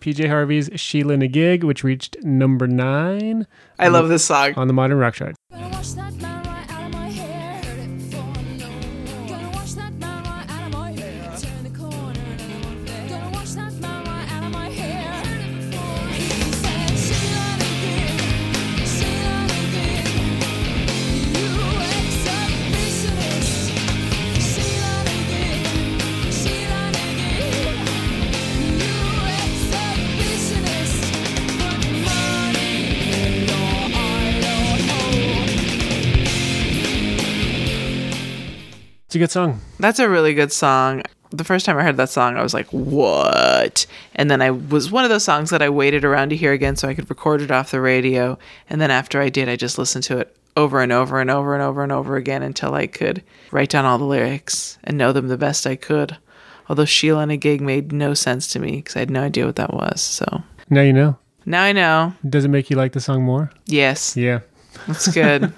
PJ 0.00 0.28
Harvey's 0.28 0.68
Sheela-na-gig, 0.70 1.64
which 1.64 1.82
reached 1.84 2.16
number 2.22 2.66
nine 2.66 3.46
I 3.78 3.88
love 3.88 4.08
this 4.08 4.24
song. 4.24 4.54
on 4.56 4.66
the 4.66 4.74
Modern 4.74 4.98
Rock 4.98 5.14
Chart. 5.14 5.34
It's 39.14 39.16
a 39.16 39.20
good 39.20 39.30
song. 39.30 39.60
That's 39.78 40.00
a 40.00 40.08
really 40.08 40.34
good 40.34 40.50
song. 40.50 41.04
The 41.30 41.44
first 41.44 41.64
time 41.66 41.76
I 41.78 41.84
heard 41.84 41.96
that 41.98 42.10
song, 42.10 42.36
I 42.36 42.42
was 42.42 42.52
like, 42.52 42.66
what? 42.72 43.86
And 44.16 44.28
then 44.28 44.42
I 44.42 44.50
was 44.50 44.90
one 44.90 45.04
of 45.04 45.10
those 45.10 45.22
songs 45.22 45.50
that 45.50 45.62
I 45.62 45.68
waited 45.68 46.04
around 46.04 46.30
to 46.30 46.36
hear 46.36 46.50
again 46.52 46.74
so 46.74 46.88
I 46.88 46.94
could 46.94 47.08
record 47.08 47.40
it 47.40 47.52
off 47.52 47.70
the 47.70 47.80
radio. 47.80 48.36
And 48.68 48.80
then 48.80 48.90
after 48.90 49.20
I 49.20 49.28
did, 49.28 49.48
I 49.48 49.54
just 49.54 49.78
listened 49.78 50.02
to 50.06 50.18
it 50.18 50.36
over 50.56 50.80
and 50.82 50.90
over 50.90 51.20
and 51.20 51.30
over 51.30 51.54
and 51.54 51.62
over 51.62 51.84
and 51.84 51.92
over 51.92 52.16
again 52.16 52.42
until 52.42 52.74
I 52.74 52.88
could 52.88 53.22
write 53.52 53.68
down 53.70 53.84
all 53.84 53.98
the 53.98 54.04
lyrics 54.04 54.78
and 54.82 54.98
know 54.98 55.12
them 55.12 55.28
the 55.28 55.38
best 55.38 55.64
I 55.64 55.76
could. 55.76 56.16
Although 56.68 56.82
Sheela-na-gig 56.82 57.60
made 57.60 57.92
no 57.92 58.14
sense 58.14 58.48
to 58.48 58.58
me 58.58 58.78
because 58.78 58.96
I 58.96 58.98
had 58.98 59.10
no 59.10 59.22
idea 59.22 59.46
what 59.46 59.54
that 59.54 59.72
was. 59.72 60.00
So 60.02 60.42
Now 60.70 60.80
you 60.82 60.92
know. 60.92 61.16
now 61.46 61.62
I 61.62 61.70
know. 61.70 62.14
Does 62.28 62.44
it 62.44 62.48
make 62.48 62.68
you 62.68 62.74
like 62.76 62.94
the 62.94 63.00
song 63.00 63.22
more? 63.22 63.52
Yes, 63.66 64.16
Yeah. 64.16 64.40
that's 64.88 65.06
good. 65.06 65.52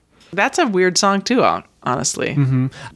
that's 0.32 0.58
a 0.58 0.66
weird 0.66 0.96
song 0.96 1.20
too, 1.20 1.42
hon- 1.84 1.92
honestly. 1.94 2.34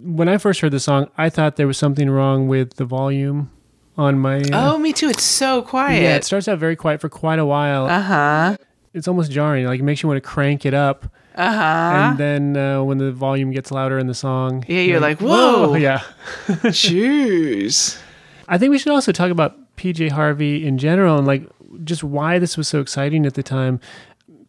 When 0.00 0.28
I 0.28 0.38
first 0.38 0.60
heard 0.60 0.72
the 0.72 0.80
song, 0.80 1.08
I 1.18 1.28
thought 1.30 1.56
there 1.56 1.66
was 1.66 1.78
something 1.78 2.08
wrong 2.10 2.48
with 2.48 2.74
the 2.76 2.84
volume 2.84 3.50
on 3.96 4.18
my. 4.18 4.40
uh, 4.40 4.74
Oh, 4.74 4.78
me 4.78 4.92
too. 4.92 5.08
It's 5.08 5.22
so 5.22 5.62
quiet. 5.62 6.02
yeah. 6.02 6.16
It 6.16 6.24
starts 6.24 6.48
out 6.48 6.58
very 6.58 6.76
quiet 6.76 7.00
for 7.00 7.08
quite 7.08 7.38
a 7.38 7.46
while. 7.46 7.86
uh 7.86 8.00
huh. 8.02 8.56
It's 8.94 9.06
almost 9.08 9.30
jarring. 9.30 9.66
Like 9.66 9.80
it 9.80 9.82
makes 9.82 10.02
you 10.02 10.08
want 10.08 10.16
to 10.22 10.26
crank 10.28 10.64
it 10.64 10.72
up. 10.72 11.04
Uh 11.34 11.52
huh. 11.52 11.94
And 12.10 12.18
then 12.18 12.56
uh, 12.56 12.82
when 12.82 12.96
the 12.96 13.12
volume 13.12 13.50
gets 13.50 13.70
louder 13.70 13.98
in 13.98 14.06
the 14.06 14.14
song, 14.14 14.64
Yeah, 14.68 14.80
you're 14.80 15.00
like, 15.00 15.20
whoa. 15.20 15.74
Yeah. 15.86 16.00
Jeez. 16.46 17.98
I 18.48 18.58
think 18.58 18.70
we 18.70 18.78
should 18.78 18.92
also 18.92 19.12
talk 19.12 19.30
about 19.30 19.76
PJ 19.76 20.12
Harvey 20.12 20.66
in 20.66 20.78
general 20.78 21.18
and 21.18 21.26
like 21.26 21.44
just 21.84 22.02
why 22.04 22.38
this 22.38 22.56
was 22.56 22.68
so 22.68 22.80
exciting 22.80 23.26
at 23.26 23.34
the 23.34 23.42
time. 23.42 23.80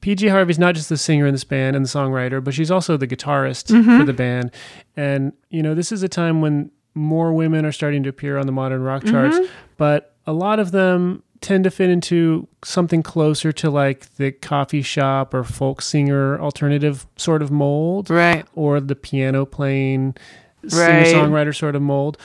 PJ 0.08 0.32
Harvey's 0.32 0.58
not 0.58 0.74
just 0.74 0.88
the 0.88 0.96
singer 0.96 1.28
in 1.28 1.34
this 1.34 1.44
band 1.44 1.76
and 1.76 1.84
the 1.84 1.90
songwriter, 1.90 2.42
but 2.42 2.54
she's 2.54 2.72
also 2.72 2.96
the 2.96 3.08
guitarist 3.08 3.68
for 3.68 3.74
mm-hmm. 3.74 4.06
the 4.06 4.14
band. 4.14 4.52
And, 4.96 5.34
you 5.50 5.62
know, 5.62 5.76
this 5.76 5.92
is 5.92 6.02
a 6.02 6.08
time 6.08 6.40
when 6.40 6.72
more 6.96 7.34
women 7.34 7.66
are 7.66 7.74
starting 7.74 8.04
to 8.04 8.10
appear 8.10 8.38
on 8.38 8.46
the 8.46 8.54
modern 8.54 8.82
rock 8.84 9.04
charts, 9.04 9.38
mm-hmm. 9.38 9.52
but 9.76 10.16
a 10.26 10.32
lot 10.32 10.60
of 10.60 10.72
them 10.72 11.24
tend 11.42 11.66
to 11.66 11.72
fit 11.72 11.90
into 11.90 12.48
something 12.64 13.04
closer 13.04 13.52
to 13.52 13.70
like 13.70 14.16
the 14.16 14.32
coffee 14.32 14.82
shop 14.82 15.34
or 15.34 15.44
folk 15.44 15.82
singer 15.82 16.40
alternative 16.40 17.06
sort 17.18 17.42
of 17.42 17.52
mold 17.52 18.10
Right. 18.10 18.46
or 18.56 18.80
the 18.80 18.96
piano 18.96 19.46
playing 19.46 20.16
singer 20.70 21.04
songwriter 21.04 21.54
sort 21.54 21.76
of 21.76 21.82
mold. 21.82 22.18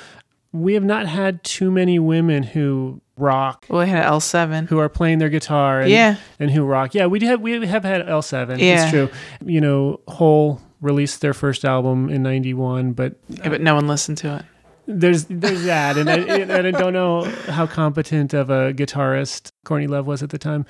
We 0.53 0.75
have 0.75 0.85
not 0.85 1.07
had 1.07 1.43
too 1.45 1.71
many 1.71 1.99
women 1.99 2.43
who 2.43 3.01
rock, 3.17 3.67
Well, 3.69 3.81
I 3.81 3.87
had 3.87 4.05
L 4.05 4.21
seven. 4.21 4.67
who 4.67 4.79
are 4.79 4.89
playing 4.89 5.19
their 5.19 5.29
guitar, 5.31 5.81
and, 5.81 5.91
Yeah. 5.91 6.17
and 6.39 6.51
who 6.51 6.65
rock. 6.65 6.95
Yeah, 6.95 7.07
we 7.07 7.21
have 7.27 7.41
we 7.41 7.67
have 7.67 7.85
had 7.85 8.09
L 8.09 8.23
seven. 8.23 8.59
Yeah. 8.59 8.83
It's 8.83 8.91
true. 8.91 9.09
You 9.45 9.61
know, 9.61 10.01
Hole 10.09 10.61
released 10.81 11.21
their 11.21 11.33
first 11.35 11.65
album 11.65 12.11
in 12.11 12.23
'91, 12.23 12.93
but 12.93 13.15
Yeah, 13.29 13.49
but 13.49 13.61
no 13.61 13.75
one 13.77 13.87
listened 13.87 14.19
to 14.19 14.37
it. 14.37 14.43
there's 14.87 15.25
there's 15.31 15.65
that, 15.65 15.97
and 15.97 16.11
I, 16.11 16.17
and 16.19 16.53
I 16.53 16.71
don't 16.73 16.93
know 16.93 17.23
how 17.49 17.67
competent 17.67 18.35
of 18.35 18.51
a 18.51 18.73
guitarist 18.75 19.53
Courtney 19.65 19.87
Love 19.87 20.07
was 20.07 20.23
at 20.23 20.31
the 20.31 20.39
time. 20.39 20.67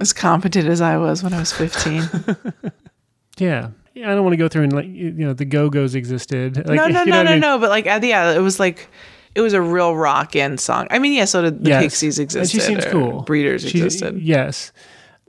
As 0.00 0.12
competent 0.12 0.68
as 0.68 0.80
I 0.80 0.96
was 0.98 1.22
when 1.24 1.32
I 1.34 1.38
was 1.40 1.50
fifteen. 1.52 2.02
Yeah. 3.38 3.70
Yeah, 3.94 4.10
I 4.10 4.14
don't 4.14 4.24
want 4.24 4.32
to 4.32 4.36
go 4.38 4.48
through 4.48 4.64
and 4.64 4.72
like 4.72 4.86
you 4.86 5.10
know 5.12 5.32
the 5.32 5.44
Go 5.44 5.68
Go's 5.70 5.94
existed. 5.94 6.56
Like, 6.56 6.76
no, 6.76 6.86
no, 6.88 6.88
you 6.88 6.92
know 6.92 7.04
no, 7.04 7.16
what 7.18 7.20
I 7.20 7.22
no, 7.24 7.30
mean? 7.32 7.40
no. 7.40 7.58
But 7.58 7.70
like, 7.70 7.84
yeah, 7.84 8.32
it 8.32 8.40
was 8.40 8.58
like, 8.60 8.88
it 9.34 9.40
was 9.40 9.52
a 9.52 9.60
real 9.62 9.96
rock 9.96 10.36
and 10.36 10.58
song. 10.60 10.86
I 10.90 10.98
mean, 10.98 11.12
yeah. 11.12 11.24
So 11.24 11.42
did 11.42 11.64
the 11.64 11.70
Yes. 11.70 11.82
Pixies 11.82 12.18
And 12.18 12.48
she 12.48 12.60
seems 12.60 12.84
cool. 12.86 13.22
Breeders 13.22 13.62
She's- 13.62 13.74
existed. 13.84 14.20
Yes. 14.20 14.72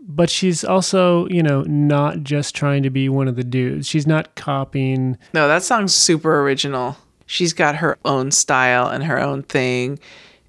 But 0.08 0.30
she's 0.30 0.64
also, 0.64 1.28
you 1.30 1.42
know, 1.42 1.64
not 1.64 2.22
just 2.22 2.54
trying 2.54 2.84
to 2.84 2.92
be 2.92 3.10
one 3.10 3.28
of 3.28 3.36
the 3.36 3.44
dudes. 3.44 3.88
She's 3.88 4.06
not 4.06 4.36
copying. 4.36 5.18
No, 5.34 5.48
that 5.48 5.64
song's 5.64 5.96
super 5.96 6.42
original. 6.42 6.98
She's 7.26 7.54
got 7.54 7.78
her 7.78 7.98
own 8.06 8.30
style 8.30 8.88
and 8.88 9.04
her 9.06 9.20
own 9.20 9.42
thing, 9.42 9.98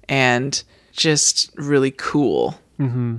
and 0.07 0.63
just 0.91 1.49
really 1.55 1.89
cool. 1.89 2.59
Mm-hmm. 2.79 3.17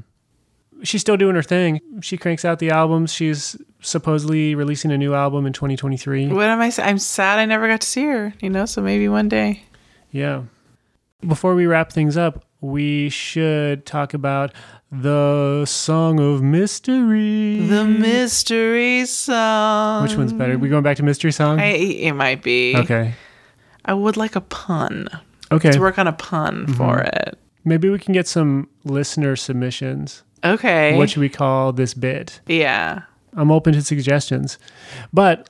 She's 0.85 1.01
still 1.01 1.17
doing 1.17 1.35
her 1.35 1.43
thing. 1.43 1.81
She 2.03 2.17
cranks 2.17 2.45
out 2.45 2.61
the 2.61 2.71
albums. 2.71 3.13
She's 3.13 3.57
supposedly 3.81 4.55
releasing 4.55 4.93
a 4.93 4.99
new 4.99 5.15
album 5.15 5.45
in 5.45 5.53
2023. 5.53 6.29
What 6.29 6.45
am 6.47 6.61
I? 6.61 6.73
I'm 6.79 6.99
sad 6.99 7.41
I 7.41 7.47
never 7.47 7.67
got 7.67 7.81
to 7.81 7.87
see 7.89 8.05
her. 8.05 8.33
You 8.41 8.51
know, 8.51 8.65
so 8.65 8.81
maybe 8.81 9.09
one 9.09 9.29
day. 9.29 9.65
Yeah. 10.19 10.43
Before 11.27 11.55
we 11.55 11.67
wrap 11.67 11.93
things 11.93 12.17
up, 12.17 12.45
we 12.61 13.09
should 13.09 13.87
talk 13.87 14.15
about 14.15 14.53
the 14.91 15.65
Song 15.67 16.19
of 16.21 16.43
Mystery. 16.43 17.67
The 17.67 17.85
mystery 17.85 19.05
song. 19.07 20.03
Which 20.03 20.15
one's 20.17 20.33
better? 20.33 20.57
we 20.59 20.69
going 20.69 20.83
back 20.83 20.97
to 20.99 21.03
Mystery 21.03 21.33
Song? 21.33 21.61
I, 21.61 21.67
it 21.75 22.13
might 22.13 22.43
be. 22.43 22.75
okay. 22.77 23.15
I 23.85 23.95
would 23.95 24.17
like 24.17 24.37
a 24.37 24.41
pun. 24.41 25.09
Okay. 25.51 25.71
To 25.73 25.81
work 25.81 25.99
on 25.99 26.07
a 26.07 26.13
pun 26.13 26.67
Mm-hmm. 26.67 26.75
for 26.75 27.01
it. 27.01 27.39
Maybe 27.65 27.89
we 27.91 27.99
can 27.99 28.13
get 28.15 28.27
some 28.29 28.69
listener 28.85 29.35
submissions. 29.37 30.23
Okay. 30.45 30.97
What 30.97 31.11
should 31.11 31.21
we 31.21 31.29
call 31.29 31.73
this 31.73 31.95
bit? 31.95 32.41
yeah. 32.47 33.03
I'm 33.35 33.51
open 33.53 33.75
to 33.75 33.83
suggestions. 33.83 34.59
But 35.13 35.49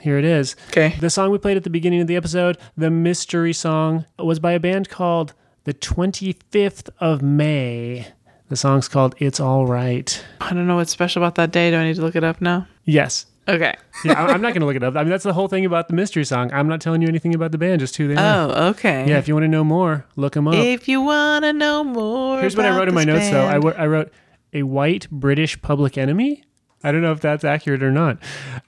here 0.00 0.18
it 0.18 0.24
is. 0.24 0.56
Okay. 0.68 0.96
The 1.00 1.10
song 1.10 1.30
we 1.30 1.38
played 1.38 1.56
at 1.56 1.64
the 1.64 1.70
beginning 1.70 2.00
of 2.00 2.06
the 2.06 2.16
episode, 2.16 2.58
the 2.76 2.90
mystery 2.90 3.52
song, 3.52 4.04
was 4.18 4.38
by 4.38 4.52
a 4.52 4.60
band 4.60 4.88
called 4.88 5.32
The 5.64 5.74
25th 5.74 6.88
of 7.00 7.22
May. 7.22 8.08
The 8.48 8.56
song's 8.56 8.88
called 8.88 9.14
It's 9.18 9.38
All 9.40 9.66
Right. 9.66 10.24
I 10.40 10.52
don't 10.52 10.66
know 10.66 10.76
what's 10.76 10.90
special 10.90 11.22
about 11.22 11.36
that 11.36 11.52
day. 11.52 11.70
Do 11.70 11.76
I 11.76 11.84
need 11.84 11.96
to 11.96 12.02
look 12.02 12.16
it 12.16 12.24
up 12.24 12.40
now? 12.40 12.66
Yes. 12.84 13.26
Okay. 13.48 13.74
Yeah, 14.04 14.12
I- 14.14 14.26
I'm 14.32 14.40
not 14.42 14.48
going 14.54 14.60
to 14.60 14.66
look 14.66 14.76
it 14.76 14.82
up. 14.82 14.96
I 14.96 15.00
mean, 15.02 15.10
that's 15.10 15.24
the 15.24 15.32
whole 15.32 15.48
thing 15.48 15.64
about 15.64 15.88
the 15.88 15.94
mystery 15.94 16.24
song. 16.24 16.52
I'm 16.52 16.68
not 16.68 16.80
telling 16.80 17.02
you 17.02 17.08
anything 17.08 17.34
about 17.34 17.52
the 17.52 17.58
band, 17.58 17.80
just 17.80 17.96
who 17.96 18.06
they 18.08 18.14
are. 18.16 18.50
Oh, 18.50 18.68
okay. 18.70 19.08
Yeah, 19.08 19.18
if 19.18 19.28
you 19.28 19.34
want 19.34 19.44
to 19.44 19.48
know 19.48 19.64
more, 19.64 20.06
look 20.16 20.34
them 20.34 20.46
up. 20.48 20.54
If 20.54 20.88
you 20.88 21.00
want 21.00 21.44
to 21.44 21.52
know 21.52 21.82
more. 21.84 22.40
Here's 22.40 22.56
what 22.56 22.66
I 22.66 22.70
about 22.70 22.78
wrote 22.80 22.88
in 22.88 22.94
my 22.94 23.04
this 23.04 23.14
notes, 23.14 23.30
though. 23.30 23.46
I 23.46 23.52
band. 23.52 23.64
wo- 23.64 23.74
I 23.76 23.86
wrote 23.86 24.12
a 24.52 24.62
white 24.64 25.08
British 25.10 25.60
public 25.62 25.96
enemy. 25.98 26.42
I 26.82 26.92
don't 26.92 27.02
know 27.02 27.12
if 27.12 27.20
that's 27.20 27.44
accurate 27.44 27.82
or 27.82 27.90
not 27.92 28.18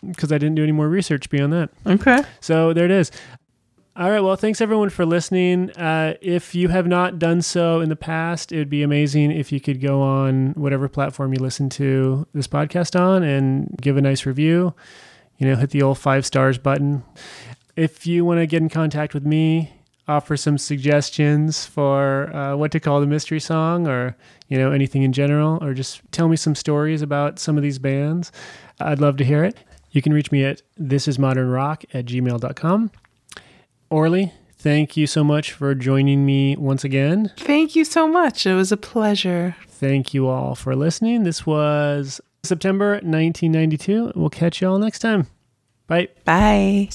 because 0.07 0.33
I 0.33 0.39
didn't 0.39 0.55
do 0.57 0.63
any 0.63 0.73
more 0.73 0.89
research 0.89 1.31
beyond 1.31 1.53
that. 1.53 1.71
Okay. 1.87 2.23
So 2.41 2.73
there 2.73 2.85
it 2.85 2.91
is. 2.91 3.11
All 3.95 4.11
right. 4.11 4.21
Well, 4.21 4.37
thanks 4.37 4.61
everyone 4.63 4.89
for 4.89 5.05
listening. 5.05 5.71
Uh, 5.73 6.15
if 6.23 6.55
you 6.55 6.69
have 6.69 6.87
not 6.87 7.19
done 7.19 7.43
so 7.43 7.81
in 7.81 7.91
the 7.91 7.97
past, 7.97 8.51
it 8.51 8.57
would 8.57 8.71
be 8.71 8.83
amazing 8.83 9.31
if 9.31 9.53
you 9.53 9.61
could 9.61 9.81
go 9.83 10.01
on 10.01 10.53
whatever 10.53 10.89
platform 10.89 11.35
you 11.35 11.41
listen 11.41 11.69
to 11.71 12.27
this 12.33 12.47
podcast 12.47 12.99
on 12.99 13.23
and 13.23 13.77
give 13.81 13.97
a 13.99 14.01
nice 14.01 14.25
review. 14.25 14.75
you 15.39 15.49
know, 15.49 15.57
hit 15.57 15.71
the 15.71 15.83
old 15.83 15.99
five 15.99 16.25
stars 16.25 16.57
button. 16.57 17.03
If 17.77 18.07
you 18.07 18.25
want 18.25 18.39
to 18.41 18.47
get 18.47 18.63
in 18.63 18.69
contact 18.69 19.13
with 19.13 19.27
me, 19.27 19.73
offer 20.09 20.37
some 20.37 20.59
suggestions 20.59 21.65
for 21.65 22.35
uh, 22.35 22.57
what 22.57 22.73
to 22.73 22.81
call 22.81 23.01
the 23.01 23.07
mystery 23.07 23.41
song 23.41 23.87
or, 23.87 24.17
you 24.49 24.59
know, 24.59 24.73
anything 24.73 25.03
in 25.03 25.13
general, 25.13 25.63
or 25.63 25.75
just 25.75 26.01
tell 26.11 26.29
me 26.29 26.37
some 26.37 26.55
stories 26.55 27.03
about 27.03 27.39
some 27.39 27.57
of 27.57 27.63
these 27.63 27.79
bands, 27.79 28.33
I'd 28.81 29.01
love 29.01 29.17
to 29.19 29.25
hear 29.25 29.45
it. 29.45 29.57
You 29.91 30.03
can 30.03 30.13
reach 30.13 30.33
me 30.33 30.45
at 30.45 30.63
thisismodernrock 30.81 31.85
at 31.95 32.07
gmail.com. 32.07 32.91
Orly, 33.91 34.33
thank 34.57 34.97
you 34.97 35.07
so 35.07 35.23
much 35.23 35.53
for 35.53 35.75
joining 35.75 36.25
me 36.25 36.57
once 36.57 36.83
again. 36.83 37.31
Thank 37.37 37.77
you 37.77 37.85
so 37.85 38.09
much. 38.09 38.47
It 38.47 38.55
was 38.55 38.73
a 38.73 38.77
pleasure. 38.77 39.55
Thank 39.69 40.15
you 40.15 40.29
all 40.29 40.55
for 40.55 40.75
listening. 40.75 41.25
This 41.25 41.47
was 41.47 42.21
September 42.43 42.93
1992. 42.93 44.13
We'll 44.17 44.31
catch 44.31 44.63
you 44.63 44.69
all 44.69 44.79
next 44.79 45.01
time. 45.01 45.27
Bye. 45.87 46.09
Bye. 46.25 46.89